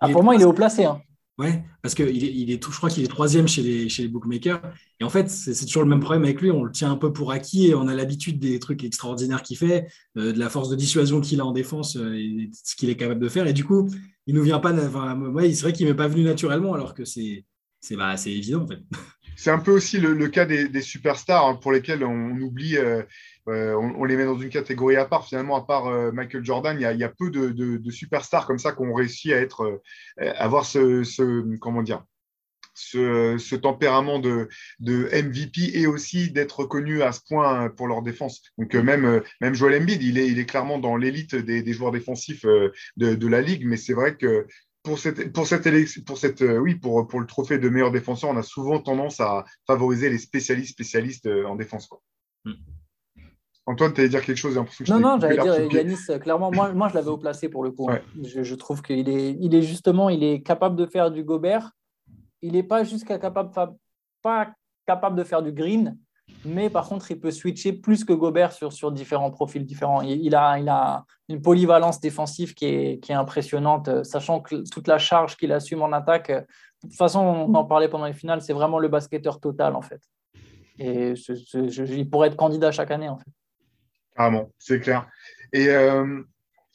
[0.00, 0.84] Ah, pour moi, il est haut placé.
[0.84, 1.00] Hein.
[1.38, 3.88] Ouais, parce que il est, il est tout, je crois qu'il est troisième chez les,
[3.88, 4.60] chez les bookmakers.
[4.98, 6.50] Et en fait, c'est toujours le même problème avec lui.
[6.50, 9.56] On le tient un peu pour acquis et on a l'habitude des trucs extraordinaires qu'il
[9.56, 9.86] fait,
[10.16, 12.96] euh, de la force de dissuasion qu'il a en défense euh, et ce qu'il est
[12.96, 13.46] capable de faire.
[13.46, 13.88] Et du coup,
[14.26, 14.72] il nous vient pas.
[14.72, 17.44] Enfin, ouais, c'est vrai qu'il m'est pas venu naturellement, alors que c'est
[17.80, 18.80] c'est bah, évident en fait.
[19.36, 23.04] C'est un peu aussi le, cas des, superstars hein, pour lesquels on oublie, euh,
[23.48, 25.26] euh, on, les met dans une catégorie à part.
[25.26, 28.82] Finalement, à part euh, Michael Jordan, il y, a, peu de, superstars comme ça qui
[28.82, 29.80] ont réussi à être,
[30.18, 31.42] avoir ce, ce,
[33.56, 34.48] tempérament de,
[34.80, 38.42] MVP et aussi d'être reconnu à ce point pour leur défense.
[38.58, 42.44] Donc même, même Joel Embiid, il est, il clairement dans l'élite des, joueurs défensifs
[42.96, 44.46] de, la ligue, mais c'est vrai que
[44.88, 45.46] pour cette, pour
[46.06, 49.44] pour cette euh, oui, pour, le trophée de meilleur défenseur, on a souvent tendance à
[49.66, 51.88] favoriser les spécialistes euh, en défense.
[52.44, 52.52] Mm.
[53.68, 54.56] Antoine, tu allais dire quelque chose
[54.88, 57.70] Non, non, j'allais dire Yanis, euh, clairement, moi, moi je l'avais au placé pour le
[57.70, 57.90] coup.
[57.90, 58.00] Hein.
[58.24, 61.72] Je, je, trouve qu'il est, il est justement, il est capable de faire du Gobert.
[62.40, 63.50] Il n'est pas jusqu'à capable,
[64.22, 64.54] pas
[64.86, 65.98] capable de faire du Green,
[66.46, 70.00] mais par contre, il peut switcher plus que Gobert sur, sur différents profils différents.
[70.00, 74.66] Il, a, il a une polyvalence défensive qui est, qui est impressionnante, euh, sachant que
[74.70, 76.40] toute la charge qu'il assume en attaque, euh,
[76.84, 79.82] de toute façon, on en parlait pendant les finales, c'est vraiment le basketteur total, en
[79.82, 80.00] fait.
[80.78, 83.30] Et il pourrait être candidat chaque année, en fait.
[84.18, 85.08] Carrément, c'est clair.
[85.54, 86.22] Et euh,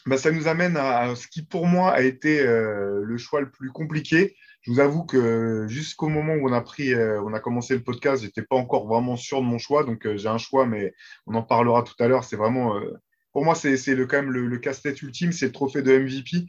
[0.07, 3.69] bah, ça nous amène à ce qui, pour moi, a été le choix le plus
[3.69, 7.75] compliqué je vous avoue que jusqu'au moment où on a pris, euh, on a commencé
[7.75, 9.83] le podcast, j'étais pas encore vraiment sûr de mon choix.
[9.83, 10.93] Donc euh, j'ai un choix, mais
[11.27, 12.23] on en parlera tout à l'heure.
[12.23, 12.93] C'est vraiment, euh,
[13.33, 16.47] pour moi, c'est le, quand même le casse-tête ultime, c'est le trophée de MVP.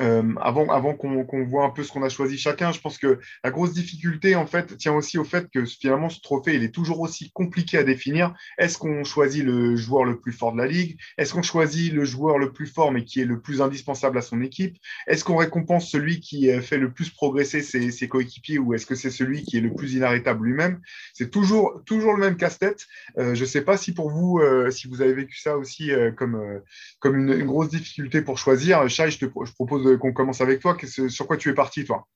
[0.00, 3.50] Euh, avant, qu'on voit un peu ce qu'on a choisi chacun, je pense que la
[3.50, 7.00] grosse difficulté, en fait, tient aussi au fait que finalement, ce trophée, il est toujours
[7.00, 8.34] aussi compliqué à définir.
[8.58, 10.98] Est-ce qu'on choisit le joueur le plus fort de la ligue?
[11.18, 14.22] Est-ce qu'on choisit le joueur le plus fort, mais qui est le plus indispensable à
[14.22, 14.76] son équipe?
[15.06, 19.10] Est-ce qu'on récompense celui qui fait le plus progresser ses, coéquipiers ou est-ce que c'est
[19.10, 20.80] celui qui est le plus inarrêtable lui-même?
[21.12, 22.86] C'est toujours, toujours le même casse-tête.
[23.18, 25.90] Euh, je ne sais pas si pour vous, euh, si vous avez vécu ça aussi
[26.16, 26.60] comme,
[26.98, 28.88] comme une, grosse difficulté pour choisir.
[28.88, 30.76] Chai, je te propose qu'on commence avec toi.
[31.08, 32.06] Sur quoi tu es parti, toi?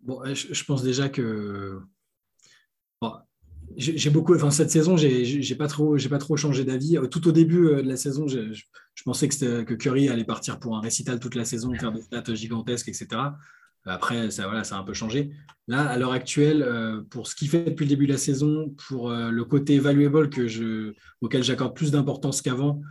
[0.00, 1.80] Bon, je, pense déjà que
[3.76, 4.34] j'ai beaucoup.
[4.34, 6.98] Enfin, cette saison, j'ai pas pas trop changé d'avis.
[7.10, 8.62] Tout au début euh, de la saison, je,
[9.04, 12.34] pensais que, que, Curry allait partir pour un récital toute la saison, faire des stats
[12.34, 13.08] gigantesques, etc.
[13.86, 15.30] Après, ça, voilà, ça a un peu changé.
[15.68, 18.74] Là, à l'heure actuelle, euh, pour ce qu'il fait depuis le début de la saison,
[18.88, 22.82] pour euh, le côté valuable que je, auquel j'accorde plus d'importance qu'avant,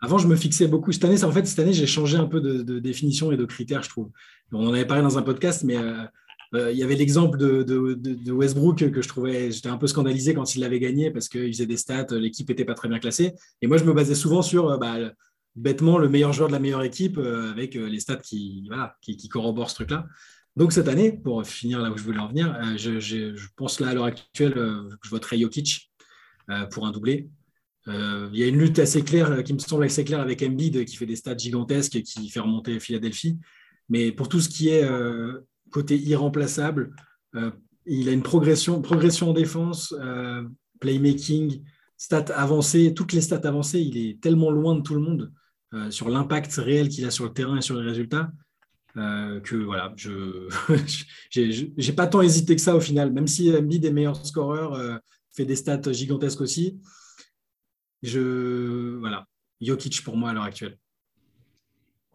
[0.00, 0.92] avant, je me fixais beaucoup.
[0.92, 3.82] Cette année, en fait, cette année, j'ai changé un peu de, définition et de critères,
[3.82, 4.10] je trouve.
[4.52, 6.04] On en avait parlé dans un podcast, mais euh,
[6.54, 10.54] euh, il y avait l'exemple de, Westbrook que je trouvais, j'étais un peu scandalisé quand
[10.54, 13.34] il l'avait gagné parce qu'il faisait des stats, l'équipe n'était pas très bien classée.
[13.60, 14.96] Et moi, je me basais souvent sur, euh, bah,
[15.56, 18.68] bêtement, le meilleur joueur de la meilleure équipe avec les stats qui,
[19.30, 20.06] corroborent ce truc-là.
[20.54, 23.94] Donc cette année, pour finir là où je voulais en venir, je, pense là à
[23.94, 24.54] l'heure actuelle
[25.02, 25.90] je voterai Jokic
[26.70, 27.28] pour un doublé.
[27.88, 30.42] Euh, il y a une lutte assez claire, euh, qui me semble assez claire avec
[30.42, 33.38] Embiid, qui fait des stats gigantesques et qui fait remonter Philadelphie.
[33.88, 36.94] Mais pour tout ce qui est euh, côté irremplaçable,
[37.86, 39.94] il a une progression, progression en défense,
[40.80, 41.62] playmaking,
[41.96, 45.30] stats avancées, toutes les stats avancées, il est tellement loin de tout le monde
[45.90, 48.32] sur l'impact réel qu'il a sur le terrain et sur les résultats.
[48.94, 50.48] que voilà, je
[51.76, 55.44] n'ai pas tant hésité que ça au final, même si Embiid est meilleur scoreur, fait
[55.44, 56.78] des stats gigantesques aussi.
[58.02, 59.26] Je, voilà,
[59.60, 60.78] Jokic pour moi à l'heure actuelle.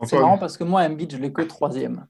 [0.03, 2.07] C'est marrant parce que moi, Embiid, je l'ai que troisième.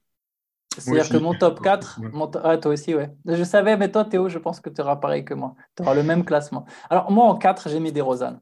[0.76, 2.00] C'est-à-dire que mon top 4,
[2.42, 3.10] ah, toi aussi, ouais.
[3.26, 5.54] Je savais, mais toi, Théo, je pense que tu auras pareil que moi.
[5.76, 6.66] Tu auras le même classement.
[6.90, 8.40] Alors, moi, en 4, j'ai mis des Rosanne.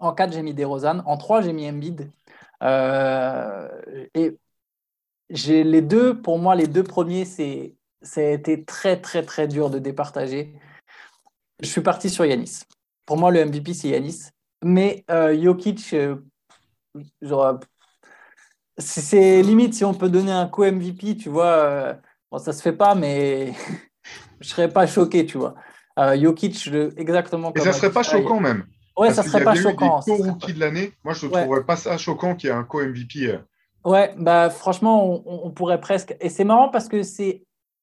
[0.00, 1.02] En 4, j'ai mis des Rosanne.
[1.06, 2.10] En 3, j'ai mis Embiid.
[2.62, 3.68] Euh,
[4.14, 4.38] et
[5.28, 9.46] j'ai les deux, pour moi, les deux premiers, c'est, ça a été très, très, très
[9.46, 10.54] dur de départager.
[11.60, 12.62] Je suis parti sur Yanis.
[13.10, 14.28] Pour moi, le MVP, c'est Yanis.
[14.62, 16.14] Mais euh, Jokic, euh,
[18.78, 21.46] c'est limite si on peut donner un co-MVP, tu vois.
[21.46, 21.94] Euh,
[22.30, 23.52] bon, ça se fait pas, mais
[24.40, 25.56] je serais pas choqué, tu vois.
[25.98, 27.60] Jokic, exactement comme.
[27.60, 28.64] Et ça serait pas choquant même.
[28.96, 30.02] Ouais, ça serait pas choquant.
[30.06, 30.92] Il co-rookie de l'année.
[31.02, 33.40] Moi, je ne trouverais pas ça choquant qu'il y ait un co-MVP.
[33.84, 36.14] Ouais, bah franchement, on, on, pourrait presque.
[36.20, 37.42] Et c'est marrant parce que c'est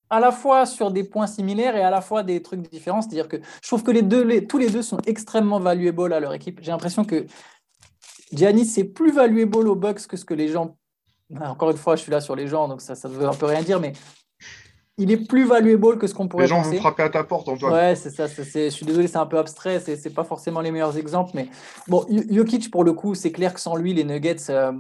[0.10, 3.02] à la fois sur des points similaires et à la fois des trucs différents.
[3.02, 6.34] C'est-à-dire que je trouve que les deux, tous les deux sont extrêmement valuables à leur
[6.34, 6.60] équipe.
[6.62, 7.26] J'ai l'impression que
[8.32, 10.78] Giannis, c'est plus valuable aux Bucks que ce que les gens.
[11.42, 13.46] Encore une fois, je suis là sur les gens, donc ça ne veut un peu
[13.46, 13.92] rien dire, mais
[14.98, 16.56] il est plus valuable que ce qu'on pourrait penser.
[16.56, 17.74] Les gens vont frapper à ta porte, Antoine.
[17.74, 18.26] Ouais, c'est ça.
[18.28, 19.80] je suis désolé, c'est un peu abstrait.
[19.80, 21.32] Ce n'est pas forcément les meilleurs exemples.
[21.36, 21.50] Mais
[21.88, 24.72] bon, Jokic, pour le coup, c'est clair que sans lui, les Nuggets, euh,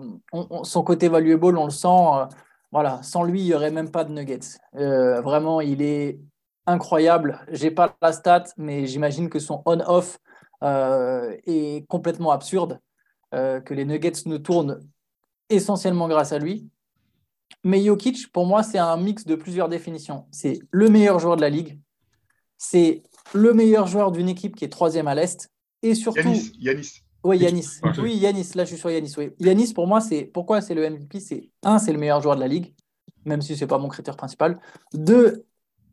[0.64, 1.88] son côté valuable, on le sent.
[1.88, 2.26] Euh,
[2.72, 4.60] voilà, sans lui, il n'y aurait même pas de Nuggets.
[4.76, 6.20] Euh, vraiment, il est
[6.66, 7.46] incroyable.
[7.50, 10.20] J'ai pas la stat, mais j'imagine que son on-off
[10.64, 12.80] euh, est complètement absurde,
[13.34, 14.80] euh, que les Nuggets ne tournent
[15.50, 16.68] essentiellement grâce à lui.
[17.64, 20.26] Mais Jokic, pour moi, c'est un mix de plusieurs définitions.
[20.32, 21.80] C'est le meilleur joueur de la ligue,
[22.58, 23.04] c'est
[23.34, 25.50] le meilleur joueur d'une équipe qui est troisième à l'Est,
[25.84, 26.20] et surtout...
[26.20, 27.04] Yanis, Yanis.
[27.28, 27.82] Oui, Yanis.
[27.98, 28.52] Oui, Yanis.
[28.56, 29.14] Là, je suis sur Yanis.
[29.18, 29.32] Oui.
[29.40, 31.20] Yanis, pour moi, c'est pourquoi c'est le MVP.
[31.20, 32.74] C'est un, c'est le meilleur joueur de la ligue,
[33.26, 34.60] même si c'est pas mon critère principal.
[34.94, 35.46] Deux,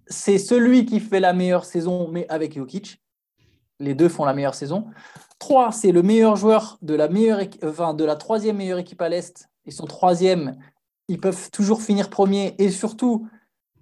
[0.06, 3.02] c'est celui qui fait la meilleure saison, mais avec Jokic.
[3.80, 4.86] Les deux font la meilleure saison.
[5.40, 9.08] Trois, c'est le meilleur joueur de la meilleure, enfin, de la troisième meilleure équipe à
[9.08, 9.50] l'est.
[9.66, 10.56] Ils sont troisième.
[11.08, 12.54] Ils peuvent toujours finir premier.
[12.58, 13.26] Et surtout,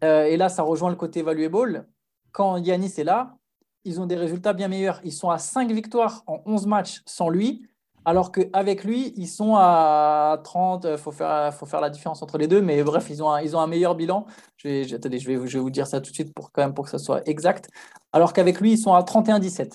[0.03, 1.86] euh, et là, ça rejoint le côté valuable.
[2.32, 3.36] Quand Yanis est là,
[3.85, 5.01] ils ont des résultats bien meilleurs.
[5.05, 7.66] Ils sont à 5 victoires en 11 matchs sans lui,
[8.05, 10.87] alors qu'avec lui, ils sont à 30.
[10.91, 14.26] Il faut faire, la différence entre les deux, mais bref, ils ont un, meilleur bilan.
[14.57, 16.91] Je attendez, je vais, vous dire ça tout de suite pour, quand même, pour que
[16.91, 17.68] ça soit exact.
[18.12, 19.74] Alors qu'avec lui, ils sont à 31-17.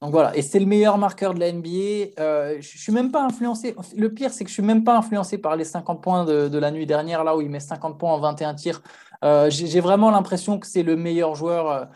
[0.00, 2.20] Donc voilà, et c'est le meilleur marqueur de la NBA.
[2.20, 3.74] Euh, je ne suis même pas influencé.
[3.96, 6.58] Le pire, c'est que je suis même pas influencé par les 50 points de, de,
[6.58, 8.80] la nuit dernière, là où il met 50 points en 21 tirs.
[9.24, 11.88] Euh, J'ai vraiment l'impression que c'est le meilleur joueur.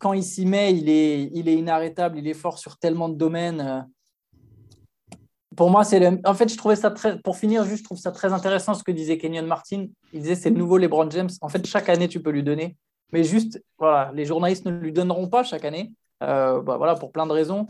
[0.00, 3.16] Quand il s'y met, il est, il est inarrêtable, il est fort sur tellement de
[3.16, 3.60] domaines.
[3.60, 5.16] Euh.
[5.54, 7.18] Pour moi, c'est en fait, je trouvais ça très.
[7.20, 9.86] Pour finir, juste, je trouve ça très intéressant ce que disait Kenyon Martin.
[10.14, 11.28] Il disait c'est le nouveau LeBron James.
[11.42, 12.78] En fait, chaque année, tu peux lui donner,
[13.12, 15.92] mais juste, voilà, les journalistes ne lui donneront pas chaque année.
[16.22, 17.68] Euh, bah, voilà, pour plein de raisons.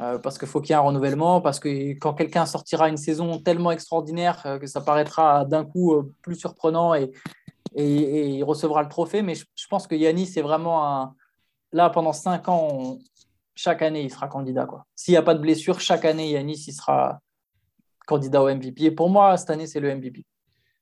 [0.00, 2.96] Euh, parce qu'il faut qu'il y ait un renouvellement, parce que quand quelqu'un sortira une
[2.96, 7.10] saison tellement extraordinaire que ça paraîtra d'un coup plus surprenant et,
[7.74, 9.22] et, il recevra le trophée.
[9.22, 11.14] Mais je, je pense que Yannis, c'est vraiment un,
[11.72, 12.98] là, pendant cinq ans,
[13.54, 14.66] chaque année, il sera candidat.
[14.94, 17.20] S'il n'y a pas de blessure, chaque année, Yanis, il sera
[18.06, 18.84] candidat au MVP.
[18.84, 20.24] Et pour moi, cette année, c'est le MVP.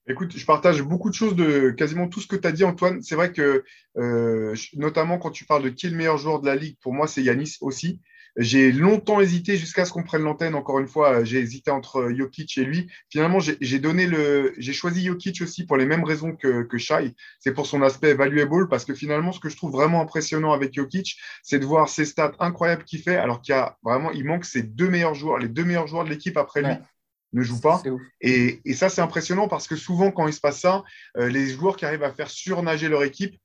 [0.06, 3.02] Écoute, je partage beaucoup de choses de quasiment tout ce que tu as dit, Antoine.
[3.02, 3.64] C'est vrai que,
[3.96, 6.92] euh, notamment quand tu parles de qui est le meilleur joueur de la ligue, pour
[6.92, 8.00] moi, c'est Yanis aussi.
[8.36, 10.54] J'ai longtemps hésité jusqu'à ce qu'on prenne l'antenne.
[10.54, 12.90] Encore une fois, j'ai hésité entre Jokic et lui.
[13.08, 17.14] Finalement, j'ai donné le, j'ai choisi Jokic aussi pour les mêmes raisons que, que Shai.
[17.40, 20.74] C'est pour son aspect valuable parce que finalement, ce que je trouve vraiment impressionnant avec
[20.74, 24.24] Jokic, c'est de voir ses stats incroyables qu'il fait, alors qu'il y a vraiment, il
[24.24, 26.74] manque ses deux meilleurs joueurs, les deux meilleurs joueurs de l'équipe après lui.
[27.32, 27.82] ne jouent pas.
[28.20, 30.82] Et, et, ça, c'est impressionnant parce que souvent, quand il se passe ça,
[31.16, 33.36] euh, les joueurs qui arrivent à faire surnager leur équipe,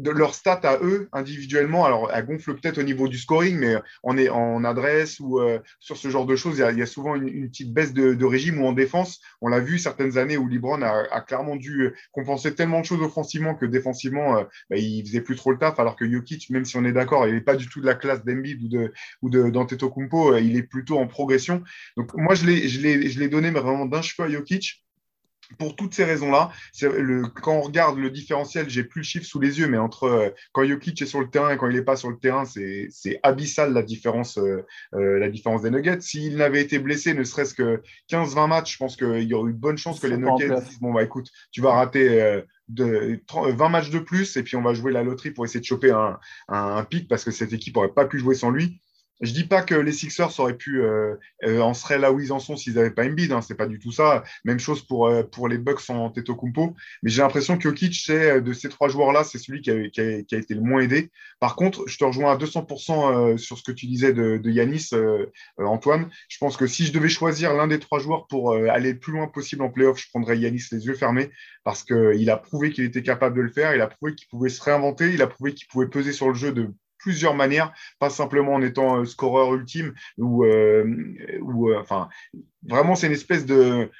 [0.00, 3.76] de leurs stats à eux individuellement, alors elles gonflent peut-être au niveau du scoring, mais
[4.02, 7.14] on est en adresse ou euh, sur ce genre de choses, il y a, souvent
[7.14, 9.20] une, petite baisse de, régime ou en défense.
[9.40, 13.54] On l'a vu certaines années où LeBron a, clairement dû compenser tellement de choses offensivement
[13.54, 16.76] que défensivement, euh, bah, il faisait plus trop le taf, alors que Jokic, même si
[16.76, 18.92] on est d'accord, il n'est pas du tout de la classe d'Embiid ou de
[19.22, 21.62] ou de d'Antetokounmpo, euh, il est plutôt en progression.
[21.96, 24.82] Donc moi, je l'ai je l'ai donné mais vraiment d'un cheveu à Jokic
[25.58, 26.50] pour toutes ces raisons-là,
[27.42, 30.30] quand on regarde le différentiel, j'ai plus le chiffre sous les yeux, mais entre euh,
[30.52, 33.20] quand Jokic est sur le terrain et quand il n'est pas sur le terrain, c'est
[33.22, 36.00] abyssal la différence, euh, euh, la différence des Nuggets.
[36.00, 39.54] S'il n'avait été blessé, ne serait-ce que 15-20 matchs, je pense qu'il y aurait eu
[39.54, 42.42] de bonnes chances que les Nuggets disent Bon, bah écoute, tu vas rater.
[42.68, 45.64] De 20 matchs de plus et puis on va jouer la loterie pour essayer de
[45.64, 48.80] choper un, un pic parce que cette équipe n'aurait pas pu jouer sans lui.
[49.20, 51.14] Je dis pas que les Sixers auraient pu euh,
[51.44, 53.66] euh, en seraient là où ils en sont s'ils n'avaient pas Embiid, hein, c'est pas
[53.66, 54.24] du tout ça.
[54.44, 56.74] Même chose pour, euh, pour les Bucks en Kumpo.
[57.02, 60.54] Mais j'ai l'impression que Jokic, c'est de ces trois joueurs-là, c'est celui qui a, été
[60.54, 61.10] le moins aidé.
[61.38, 64.90] Par contre, je te rejoins à 200% sur ce que tu disais de, de Yanis,
[65.58, 66.08] Antoine.
[66.28, 69.12] Je pense que si je devais choisir l'un des trois joueurs pour aller le plus
[69.12, 71.30] loin possible en playoff, je prendrais Yanis les yeux fermés
[71.64, 73.74] parce qu'il a prouvé qu'il était capable de le faire.
[73.74, 75.12] Il a prouvé qu'il pouvait se réinventer.
[75.12, 78.62] Il a prouvé qu'il pouvait peser sur le jeu de plusieurs manières, pas simplement en
[78.62, 82.08] étant euh, scoreur ultime ou, euh, euh, enfin,
[82.62, 83.90] vraiment, c'est une espèce de.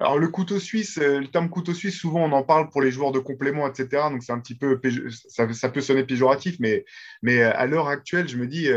[0.00, 3.12] Alors, le couteau suisse, le terme couteau suisse, souvent on en parle pour les joueurs
[3.12, 4.10] de complément, etc.
[4.10, 4.80] Donc, c'est un petit peu,
[5.28, 6.84] ça, ça, peut sonner péjoratif, mais,
[7.22, 8.68] mais à l'heure actuelle, je me dis,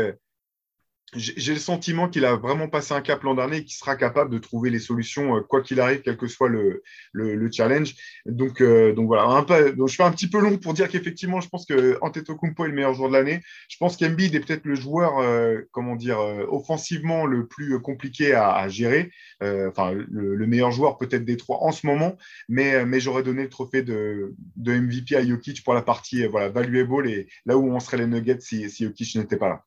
[1.14, 4.30] j'ai le sentiment qu'il a vraiment passé un cap l'an dernier et qu'il sera capable
[4.30, 6.82] de trouver les solutions euh, quoi qu'il arrive, quel que soit le,
[7.12, 7.94] le, challenge.
[8.26, 10.88] Donc, euh, donc voilà, un peu, donc je fais un petit peu long pour dire
[10.88, 13.40] qu'effectivement, je pense que Antetokounmpo est le meilleur joueur de l'année.
[13.70, 16.18] Je pense qu'Embiid est peut-être le joueur, euh, comment dire,
[16.50, 19.10] offensivement le plus compliqué à, gérer.
[19.40, 22.16] enfin, le, meilleur joueur peut-être des trois en ce moment,
[22.48, 26.48] mais, mais j'aurais donné le trophée de, de MVP à Jokic pour la partie voilà,
[26.48, 29.64] valuable et là où on serait les Nuggets si, si Jokic n'était pas là.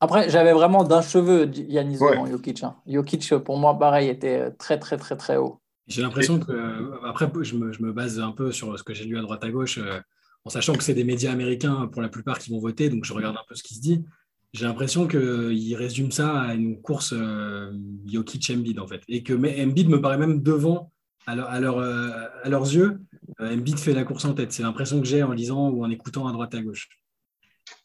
[0.00, 2.30] Après, j'avais vraiment d'un cheveu Yanis ouais.
[2.30, 2.62] Jokic.
[2.62, 2.76] Hein.
[2.86, 5.60] Jokic, pour moi, pareil, était très, très, très, très haut.
[5.86, 9.04] J'ai l'impression que, après, je me, je me, base un peu sur ce que j'ai
[9.04, 10.00] lu à droite à gauche, euh,
[10.44, 13.12] en sachant que c'est des médias américains pour la plupart qui vont voter, donc je
[13.12, 14.04] regarde un peu ce qui se dit.
[14.52, 17.72] J'ai l'impression qu'ils résument ça à une course euh,
[18.06, 19.02] Jokic-Embiid, en fait.
[19.08, 20.92] Et que Embiid me paraît même devant
[21.26, 23.00] à, leurs yeux,
[23.38, 24.52] Embiid fait la course en tête.
[24.52, 26.88] C'est l'impression que j'ai en lisant ou en écoutant à droite à gauche.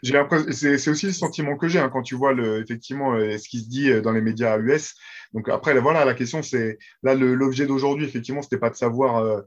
[0.04, 3.70] C'est aussi le sentiment que j'ai hein, quand tu vois le, effectivement ce qui se
[3.70, 4.96] dit dans les médias US.
[5.34, 9.44] Donc après, voilà, la question, c'est là l'objet d'aujourd'hui, effectivement, c'était pas de savoir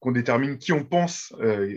[0.00, 1.76] qu'on détermine qui on pense, euh,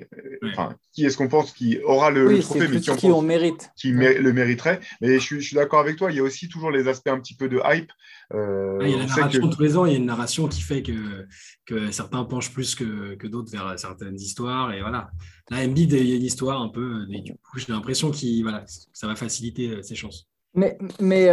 [0.51, 3.71] enfin, qui est-ce qu'on pense qui aura le, trophée, mais qui, on, mérite.
[3.75, 4.79] Qui le mériterait.
[5.01, 7.35] Mais je, suis, d'accord avec toi, il y a aussi toujours les aspects un petit
[7.35, 7.91] peu de hype.
[8.33, 10.61] Euh, il y a la narration tous les ans, il y a une narration qui
[10.61, 11.27] fait que,
[11.65, 14.73] que certains penchent plus que, que d'autres vers certaines histoires.
[14.73, 15.09] Et voilà.
[15.49, 18.41] Là, Embiid, il y a une histoire un peu, et du coup, j'ai l'impression que
[18.43, 18.63] voilà,
[18.93, 20.27] ça va faciliter euh, ses chances.
[20.53, 21.27] Mais, mais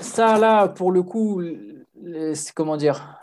[0.00, 1.40] ça, là, pour le coup,
[2.56, 3.20] comment dire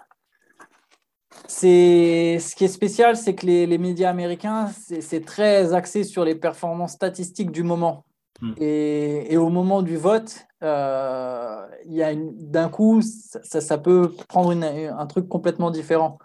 [1.48, 6.36] c'est ce qui est spécial, c'est que les, médias américains, c'est très axé sur les
[6.36, 8.06] performances statistiques du moment.
[8.42, 8.54] Hmm.
[8.58, 16.18] Et, au moment du vote, euh, d'un coup, ça, peut prendre un truc complètement différent.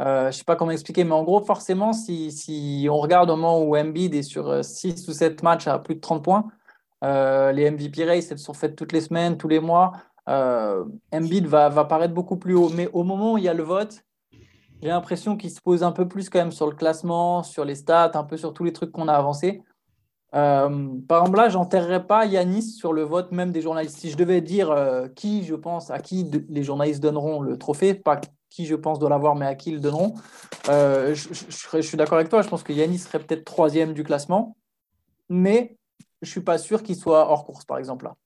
[0.00, 3.36] Euh, je ne sais pas comment expliquer, mais en gros, forcément, si, on regarde au
[3.36, 6.46] moment où Embiid est sur 6 ou 7 matchs à plus de 30 points,
[7.04, 9.92] euh, les MVP races, elles sont faites toutes les semaines, tous les mois.
[10.26, 12.70] Embiid va, va paraître beaucoup plus haut.
[12.70, 14.02] Mais au moment où il y a le vote,
[14.82, 17.74] j'ai l'impression qu'il se pose un peu plus quand même sur le classement, sur les
[17.74, 19.62] stats, un peu sur tous les trucs qu'on a avancés.
[20.34, 23.98] Euh, par exemple, là, j'enterrerais pas Yanis sur le vote même des journalistes.
[23.98, 27.94] Si je devais dire euh, qui je pense, à qui les journalistes donneront le trophée,
[27.94, 28.20] pas
[28.50, 30.14] qui je pense doit l'avoir, mais à qui ils le donneront,
[30.68, 32.42] euh, je, suis d'accord avec toi.
[32.42, 34.56] Je pense que Yanis serait peut-être troisième du classement,
[35.28, 35.76] mais
[36.20, 38.06] je suis pas sûr qu'il soit hors course, par exemple.
[38.06, 38.16] Là.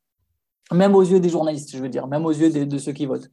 [0.73, 3.31] Même aux yeux des journalistes, je veux dire, même aux yeux de ceux qui votent.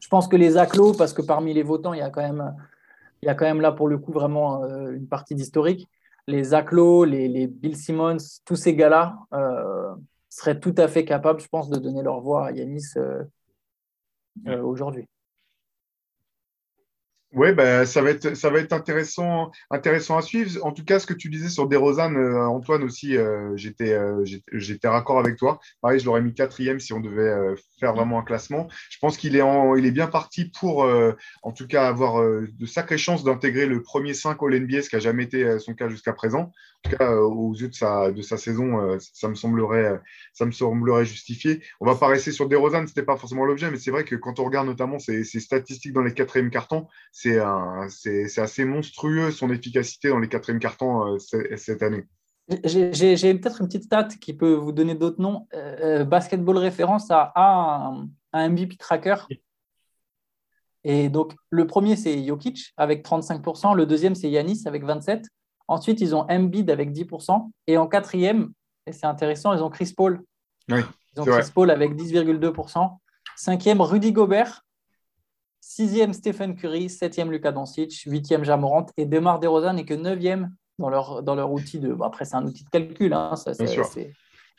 [0.00, 2.54] Je pense que les acclos, parce que parmi les votants, il y a quand même,
[3.22, 5.88] il y a quand même là pour le coup vraiment une partie d'historique.
[6.26, 9.94] Les acclos, les, Bill Simmons, tous ces gars-là euh,
[10.28, 13.24] seraient tout à fait capables, je pense, de donner leur voix à Yanis euh,
[14.62, 15.06] aujourd'hui.
[17.32, 20.64] Oui, ben, ça, va être, ça va être intéressant, intéressant à suivre.
[20.64, 24.24] En tout cas, ce que tu disais sur DeRozan, euh, Antoine aussi, euh, j'étais, euh,
[24.52, 25.58] j'étais raccord avec toi.
[25.80, 27.34] Pareil, je l'aurais mis quatrième si on devait
[27.80, 28.68] faire vraiment un classement.
[28.90, 29.42] Je pense qu'il est,
[29.76, 30.88] il est bien parti pour,
[31.42, 34.96] en tout cas, avoir de sacrées chances d'intégrer le premier 5 All NBA, ce qui
[34.96, 36.52] n'a jamais été son cas jusqu'à présent.
[36.88, 40.00] Tout cas, aux yeux de sa, saison, ça, me semblerait,
[40.32, 41.62] ça me semblerait justifié.
[41.80, 44.14] On va pas rester sur DeRozan, ce n'était pas forcément l'objet, mais c'est vrai que
[44.14, 47.38] quand on regarde notamment ses, ses statistiques dans les quatrièmes cartons, c'est
[48.38, 52.04] assez monstrueux son efficacité dans les quatrièmes cartons euh, cette année.
[52.64, 55.46] J'ai peut-être une petite stat qui peut vous donner d'autres noms.
[55.54, 57.32] Euh, euh, basketball référence a,
[58.32, 59.16] un, MVP tracker.
[60.84, 63.74] Et donc, le premier, c'est Jokic avec 35%.
[63.74, 65.24] Le deuxième, c'est Yanis avec 27%.
[65.68, 67.50] Ensuite, ils ont Embiid avec 10%.
[67.66, 68.52] Et en quatrième,
[68.86, 70.22] et c'est intéressant, ils ont Chris Paul.
[70.68, 70.84] ils
[71.18, 72.98] ont Chris Paul avec 10,2%.
[73.36, 74.62] Cinquième, Rudy Gobert
[75.60, 76.88] Sixième, Stephen Curry.
[76.88, 78.02] Septième, Lucas Doncic.
[78.06, 78.86] Huitième, Jamorant.
[78.96, 81.96] Et Demar DeRozan n'est que neuvième dans leur, dans leur outil de.
[82.02, 83.12] après, c'est un outil de calcul.
[83.12, 83.52] Hein, ça,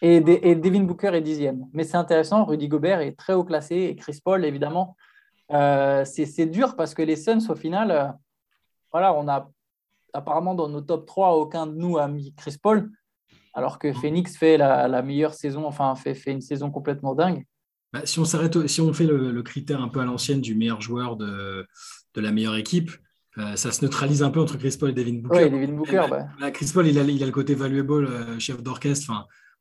[0.02, 1.66] et, et, Devin Booker est dixième.
[1.74, 4.96] Mais c'est intéressant, Rudy Gobert est très haut classé et Chris Paul, évidemment.
[5.52, 8.08] Euh, c'est dur parce que les Suns, au final, euh,
[8.92, 9.50] voilà, on a
[10.18, 12.90] apparemment dans nos top 3, aucun de nous a mis Chris Paul,
[13.54, 17.46] alors que Phoenix fait la, la meilleure saison, enfin, fait, fait une saison complètement dingue.
[17.94, 20.82] Bah, si on s'arrête, si on fait le, critère un peu à l'ancienne du meilleur
[20.82, 21.66] joueur de,
[22.16, 22.92] de la meilleure équipe,
[23.38, 25.44] euh, ça se neutralise un peu entre Chris Paul et Devin Booker.
[25.44, 26.06] Oui, Devin Booker.
[26.10, 29.12] Bah, bah, Chris Paul, il a, il a, le côté valuable, euh, chef d'orchestre.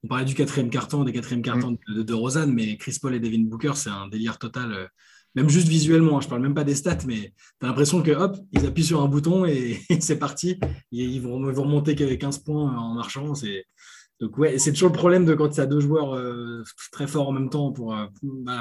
[0.02, 1.94] On parlait du quatrième carton, des quatrièmes cartons mm.
[1.94, 4.88] de, de, Rosanne, mais Chris Paul et Devin Booker, c'est un délire total.
[5.36, 8.10] Même juste visuellement, hein, je parle même pas des stats, mais tu as l'impression que
[8.10, 10.58] hop, ils appuient sur un bouton et, c'est parti.
[10.90, 13.34] ils vont, vont remonter 15 points en marchant.
[13.34, 13.66] C'est
[14.18, 17.28] donc ouais, c'est toujours le problème de quand tu as deux joueurs euh, très forts
[17.28, 18.06] en même temps pour, euh,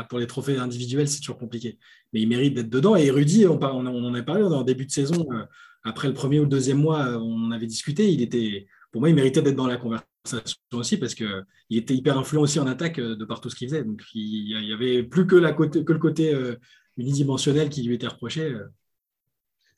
[0.09, 1.79] pour les trophées individuels, c'est toujours compliqué.
[2.11, 2.97] Mais il mérite d'être dedans.
[2.97, 5.45] Et Rudy, on, on, en a parlé en début de saison, euh,
[5.83, 8.11] après le premier ou le deuxième mois, on avait discuté.
[8.11, 11.27] Il était, pour moi, il méritait d'être dans la conversation aussi parce qu'il
[11.69, 13.83] était hyper influent aussi en attaque de par tout ce qu'il faisait.
[13.83, 16.33] Donc il n'y avait plus que, la côté, que le côté
[16.95, 18.55] unidimensionnel qui lui était reproché.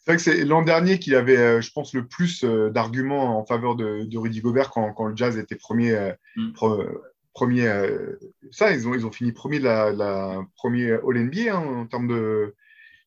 [0.08, 3.40] C'est vrai que c'est l'an dernier qu'il avait, euh, je pense, le plus euh, d'arguments
[3.40, 5.96] en faveur de, Rudy Gobert quand, le Jazz était premier.
[5.96, 6.54] Euh, mm.
[7.34, 7.68] premier
[8.52, 12.08] ça, ils ont, ils ont fini premier de la, la premier All-NBA hein, en termes
[12.08, 12.54] de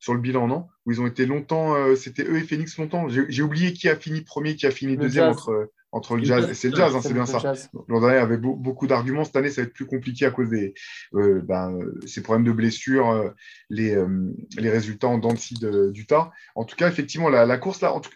[0.00, 0.66] sur le bilan, non?
[0.86, 3.08] Où ils ont été longtemps, c'était eux et Phoenix longtemps?
[3.08, 6.52] J'ai oublié qui a fini premier, qui a fini deuxième entre entre le jazz.
[6.52, 7.52] C'est le jazz, hein, c'est bien ça.
[7.88, 9.24] L'an dernier, avait beaucoup d'arguments.
[9.24, 10.74] Cette année, ça va être plus compliqué à cause des
[11.14, 13.30] euh, ben, ces problèmes de blessures, euh,
[13.68, 16.30] les, euh, les résultats en dents de d'Utah.
[16.54, 18.10] En tout cas, effectivement, la, la course là, en tout,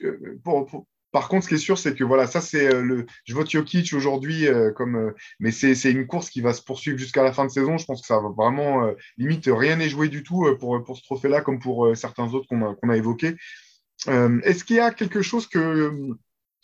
[0.45, 3.07] pour, Par contre, ce qui est sûr, c'est que voilà, ça c'est le.
[3.25, 4.47] Je vote Jokic aujourd'hui
[4.77, 7.77] comme, mais c'est une course qui va se poursuivre jusqu'à la fin de saison.
[7.77, 11.03] Je pense que ça va vraiment limite rien n'est joué du tout pour, pour ce
[11.03, 13.35] trophée-là, comme pour certains autres qu'on a, qu'on a évoqués.
[14.07, 15.91] Est-ce qu'il y a quelque chose que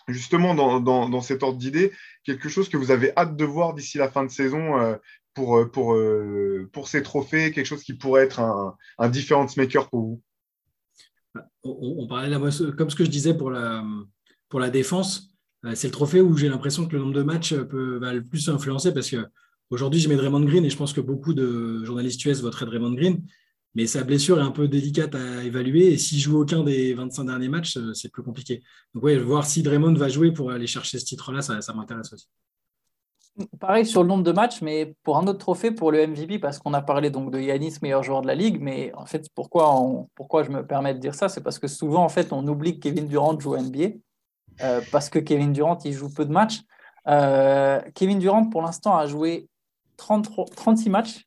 [0.09, 1.93] justement dans, cet ordre d'idée,
[2.25, 4.99] quelque chose que vous avez hâte de voir d'ici la fin de saison
[5.35, 9.57] pour, euh, pour, euh, pour ces trophées, quelque chose qui pourrait être un, un difference
[9.57, 10.23] maker pour vous?
[11.63, 12.35] On, parlait
[12.77, 15.31] comme ce que je disais pour la, défense,
[15.65, 18.25] euh, c'est le trophée où j'ai l'impression que le nombre de matchs peut, va le
[18.25, 19.29] plus influencer parce que
[19.69, 23.23] aujourd'hui, je Draymond Green et je pense que beaucoup de journalistes US voteraient Draymond Green.
[23.75, 27.25] Mais sa blessure est un peu délicate à évaluer et s'il joue aucun des 25
[27.25, 28.63] derniers matchs, c'est plus compliqué.
[28.95, 32.13] Donc, ouais, voir si Draymond va jouer pour aller chercher ce titre-là, ça, ça m'intéresse
[32.13, 32.27] aussi.
[33.61, 36.59] Pareil sur le nombre de matchs, mais pour un autre trophée, pour le MVP, parce
[36.59, 39.73] qu'on a parlé donc de Yanis, meilleur joueur de la ligue, mais en fait, pourquoi,
[40.15, 41.29] pourquoi je me permets de dire ça?
[41.29, 43.95] C'est parce que souvent, en fait, on oublie que Kevin Durant joue NBA,
[44.63, 46.61] euh, parce que Kevin Durant, il joue peu de matchs.
[47.07, 49.49] Euh, Kevin Durant, pour l'instant, a joué
[49.97, 51.27] 36 matchs.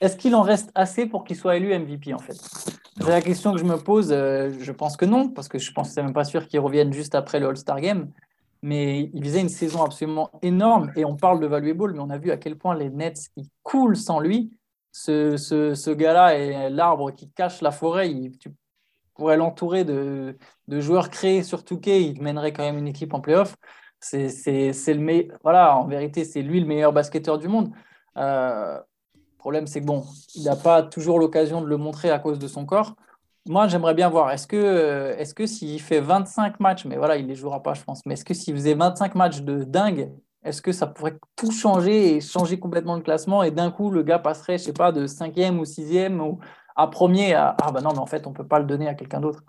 [0.00, 2.34] Est-ce qu'il en reste assez pour qu'il soit élu MVP, en fait?
[2.34, 4.12] C'est la question que je me pose.
[4.12, 6.60] Euh, je pense que non, parce que je pense que c'est même pas sûr qu'il
[6.60, 8.08] revienne juste après le All-Star Game
[8.64, 10.90] mais il faisait une saison absolument énorme.
[10.96, 13.50] Et on parle de valuable, mais on a vu à quel point les Nets ils
[13.62, 14.56] coulent sans lui.
[14.90, 18.10] Ce, ce, ce gars-là est l'arbre qui cache la forêt.
[18.40, 18.48] tu
[19.12, 22.04] pourrais l'entourer de, de, joueurs créés sur Touquet.
[22.04, 23.54] Il mènerait quand même une équipe en playoff.
[24.00, 27.70] C'est, c'est, le voilà, en vérité, c'est lui le meilleur basketteur du monde.
[28.16, 28.80] Euh,
[29.44, 32.48] problème, c'est que bon, il n'a pas toujours l'occasion de le montrer à cause de
[32.48, 32.94] son corps.
[33.46, 34.30] Moi, j'aimerais bien voir.
[34.30, 37.62] Est-ce que, euh, est-ce que s'il fait 25 matchs, mais voilà, il ne les jouera
[37.62, 40.10] pas, je pense, mais est-ce que s'il faisait 25 matchs de dingue,
[40.44, 44.02] est-ce que ça pourrait tout changer et changer complètement le classement et d'un coup, le
[44.02, 46.38] gars passerait, je sais pas, de cinquième ou sixième ou
[46.74, 48.88] à premier à ah ben non, mais en fait, on ne peut pas le donner
[48.88, 49.42] à quelqu'un d'autre.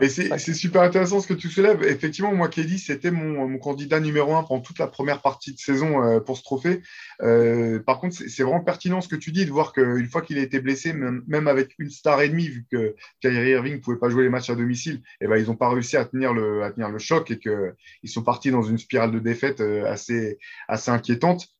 [0.00, 1.82] Et c'est super intéressant ce que tu soulèves.
[1.82, 6.02] Effectivement, moi, Kelly, c'était mon, candidat numéro un pendant toute la première partie de saison
[6.02, 6.82] euh, pour ce trophée.
[7.22, 10.38] Euh, par contre, c'est vraiment pertinent ce que tu dis de voir qu'une fois qu'il
[10.38, 13.98] a été blessé, même, avec une star et demie, vu que Kyrie Irving ne pouvait
[13.98, 16.32] pas jouer les matchs à domicile, et eh ben, ils n'ont pas réussi à tenir,
[16.32, 19.84] le, à tenir le choc et qu'ils sont partis dans une spirale de défaite euh,
[19.84, 21.53] assez, assez inquiétante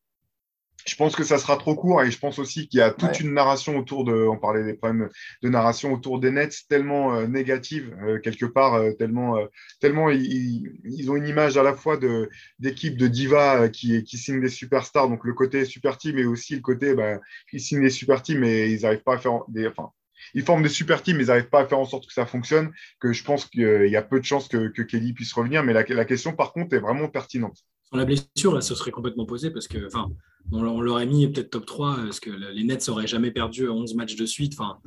[0.87, 3.21] je pense que ça sera trop court et je pense aussi qu'il y a toute
[3.21, 5.09] une narration autour de, on parlait des problèmes
[5.43, 9.39] de narration autour des Nets tellement euh, négative euh, quelque part, euh, tellement,
[9.81, 12.29] tellement ils, ils, ont une image à la fois de
[12.59, 16.55] d'équipe de diva qui, qui signent des superstars, donc le côté super team et aussi
[16.55, 17.19] le côté, bah,
[17.53, 19.91] ils signent des super teams et ils n'arrivent pas à faire des, enfin,
[20.35, 22.27] ils forment des super teams, mais ils n'arrivent pas à faire en sorte que ça
[22.27, 25.63] fonctionne, que je pense qu'il y a peu de chances que, que Kelly puisse revenir.
[25.63, 27.59] Mais la, la, question, par contre, est vraiment pertinente.
[27.87, 30.11] Sur la blessure, là, ça serait complètement posé parce que, enfin,
[30.53, 34.17] on, l'aurait mis peut-être top 3 parce que les Nets n'auraient jamais perdu 11 matchs
[34.17, 34.55] de suite.
[34.59, 34.79] Enfin,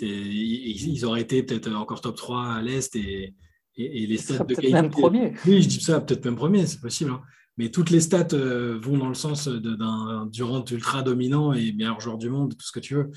[0.00, 3.34] ils, auraient été peut-être encore top 3 à l'Est et,
[3.76, 5.34] et, les stats de Même premier.
[5.46, 7.10] Oui, je dis ça, peut-être même premier, c'est possible.
[7.10, 7.22] Hein.
[7.58, 12.00] Mais toutes les stats euh, vont dans le sens d'un Durant ultra dominant et meilleur
[12.00, 13.10] joueur du monde, tout ce que tu veux.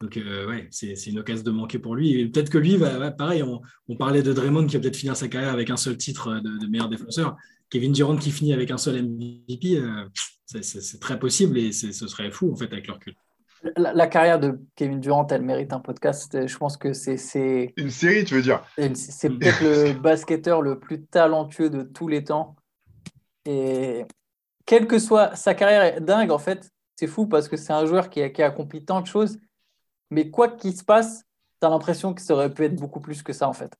[0.00, 2.28] Donc, euh, ouais, c'est une occasion de manquer pour lui.
[2.28, 5.52] peut-être que lui, va, pareil, on, parlait de Draymond qui va peut-être finir sa carrière
[5.52, 7.36] avec un seul titre de, meilleur défenseur.
[7.70, 10.08] Kevin Durant qui finit avec un seul MVP, euh,
[10.46, 13.14] c'est très possible et ce serait fou en fait avec leur recul.
[13.76, 16.46] La, carrière de Kevin Durant, elle mérite un podcast.
[16.46, 17.72] Je pense que c'est.
[17.76, 18.62] Une série, tu veux dire?
[18.94, 22.54] C'est peut-être le basketteur le plus talentueux de tous les temps.
[23.44, 24.04] Et
[24.66, 26.70] quelle que soit sa carrière, dingue en fait.
[26.94, 29.38] C'est fou parce que c'est un joueur qui qui a accompli tant de choses
[30.10, 31.24] mais quoi qu'il se passe,
[31.60, 33.72] tu as l'impression que ça aurait pu être beaucoup plus que ça, en fait.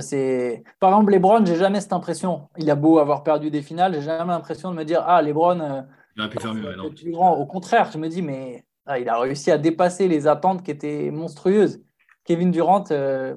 [0.00, 0.64] C'est...
[0.80, 2.48] Par exemple, Lebron, j'ai jamais cette impression.
[2.58, 5.60] Il a beau avoir perdu des finales, j'ai jamais l'impression de me dire Ah, Lebron.
[5.60, 5.82] Euh,
[6.16, 6.74] il aurait pu faire mieux,
[7.16, 10.70] Au contraire, je me dis Mais ah, il a réussi à dépasser les attentes qui
[10.70, 11.80] étaient monstrueuses.
[12.24, 13.36] Kevin Durant, euh,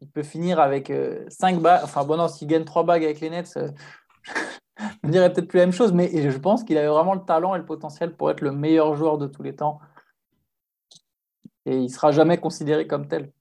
[0.00, 0.92] il peut finir avec
[1.28, 1.80] 5 euh, bagues.
[1.82, 3.58] Enfin, bon, non, s'il gagne 3 bagues avec les Nets,
[5.04, 7.56] je dirais peut-être plus la même chose, mais je pense qu'il avait vraiment le talent
[7.56, 9.80] et le potentiel pour être le meilleur joueur de tous les temps
[11.66, 13.32] et il sera jamais considéré comme tel.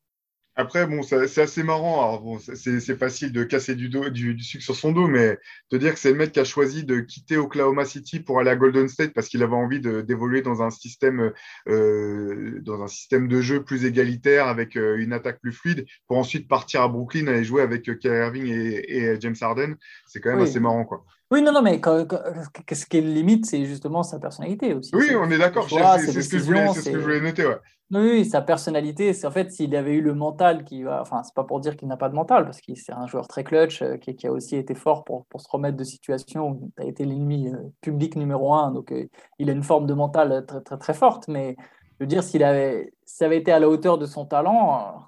[0.60, 2.20] Après, bon, c'est assez marrant.
[2.20, 5.40] bon, c'est facile de casser du, dos, du, sucre sur son dos, mais
[5.72, 8.50] de dire que c'est le mec qui a choisi de quitter Oklahoma City pour aller
[8.50, 11.32] à Golden State parce qu'il avait envie d'évoluer dans un système,
[11.70, 16.18] euh, dans un système de jeu plus égalitaire avec euh, une attaque plus fluide, pour
[16.18, 19.76] ensuite partir à Brooklyn et jouer avec euh, Kyrie Irving et, James Harden,
[20.08, 21.06] c'est quand même assez marrant, quoi.
[21.32, 24.96] Oui, non, non, mais ce qui est limite, c'est justement sa personnalité aussi.
[24.96, 25.68] Oui, on est d'accord.
[25.70, 27.46] C'est ce, que je voulais, noter.
[27.46, 27.58] Ouais.
[27.92, 31.02] Oui, sa personnalité, c'est en fait s'il avait eu le mental qui va.
[31.02, 33.28] Enfin, c'est pas pour dire qu'il n'a pas de mental, parce qu'il c'est un joueur
[33.28, 36.72] très clutch euh, qui, a aussi été fort pour, pour se remettre de situations où
[36.76, 38.72] tu as été l'ennemi euh, public numéro un.
[38.72, 39.08] Donc, euh,
[39.38, 41.28] il a une forme de mental très, très, très forte.
[41.28, 41.56] Mais
[42.00, 45.08] je veux dire, s'il avait, s'il avait été à la hauteur de son talent,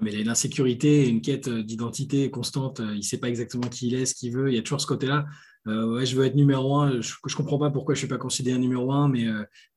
[0.00, 2.80] Mais il a une insécurité, une quête d'identité constante.
[2.80, 4.50] Il ne sait pas exactement qui il est, ce qu'il veut.
[4.50, 5.26] Il y a toujours ce côté-là.
[5.66, 7.00] Ouais, je veux être numéro un.
[7.00, 9.26] Je ne comprends pas pourquoi je ne suis pas considéré numéro un, mais,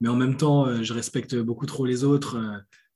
[0.01, 2.37] mais en même temps, je respecte beaucoup trop les autres.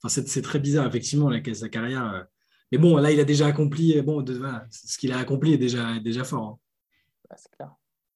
[0.02, 2.26] Enfin, c'est très bizarre, effectivement, la, sa carrière.
[2.72, 4.00] Mais bon, là, il a déjà accompli.
[4.02, 4.24] Bon,
[4.70, 6.58] ce qu'il a accompli est déjà, déjà fort.
[7.30, 7.36] Hein.
[7.36, 7.70] c'est clair.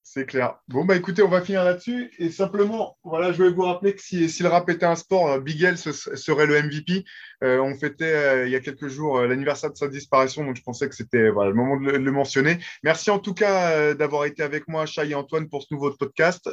[0.05, 0.59] C'est clair.
[0.67, 2.11] Bon, bah écoutez, on va finir là-dessus.
[2.19, 5.27] Et simplement, voilà, je vais vous rappeler que si, si le rap était un sport,
[5.31, 7.03] euh, Bigel serait le MVP.
[7.43, 10.63] Euh, on fêtait euh, il y a quelques jours l'anniversaire de sa disparition, donc je
[10.63, 12.57] pensais que c'était voilà, le moment de le, mentionner.
[12.83, 16.49] Merci en tout cas d'avoir été avec moi, Chai et Antoine, pour ce nouveau podcast.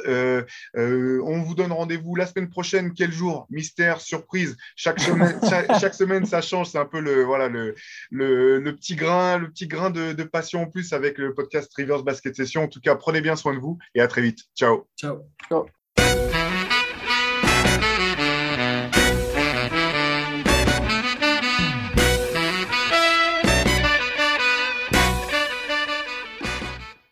[0.75, 2.93] on vous donne rendez-vous la semaine prochaine.
[2.93, 3.47] Quel jour?
[3.49, 4.57] Mystère, surprise.
[4.75, 5.39] Chaque semaine,
[5.79, 6.69] chaque, semaine ça change.
[6.69, 7.75] C'est un peu le, voilà, le,
[8.11, 12.03] le, petit grain, le petit grain de, de passion en plus avec le podcast Rivers
[12.03, 12.63] Basket Session.
[12.63, 14.39] En tout cas, prenez bien soin de vous et à très vite.
[14.55, 14.87] Ciao.
[14.97, 15.19] Ciao.
[15.49, 15.80] Ciao.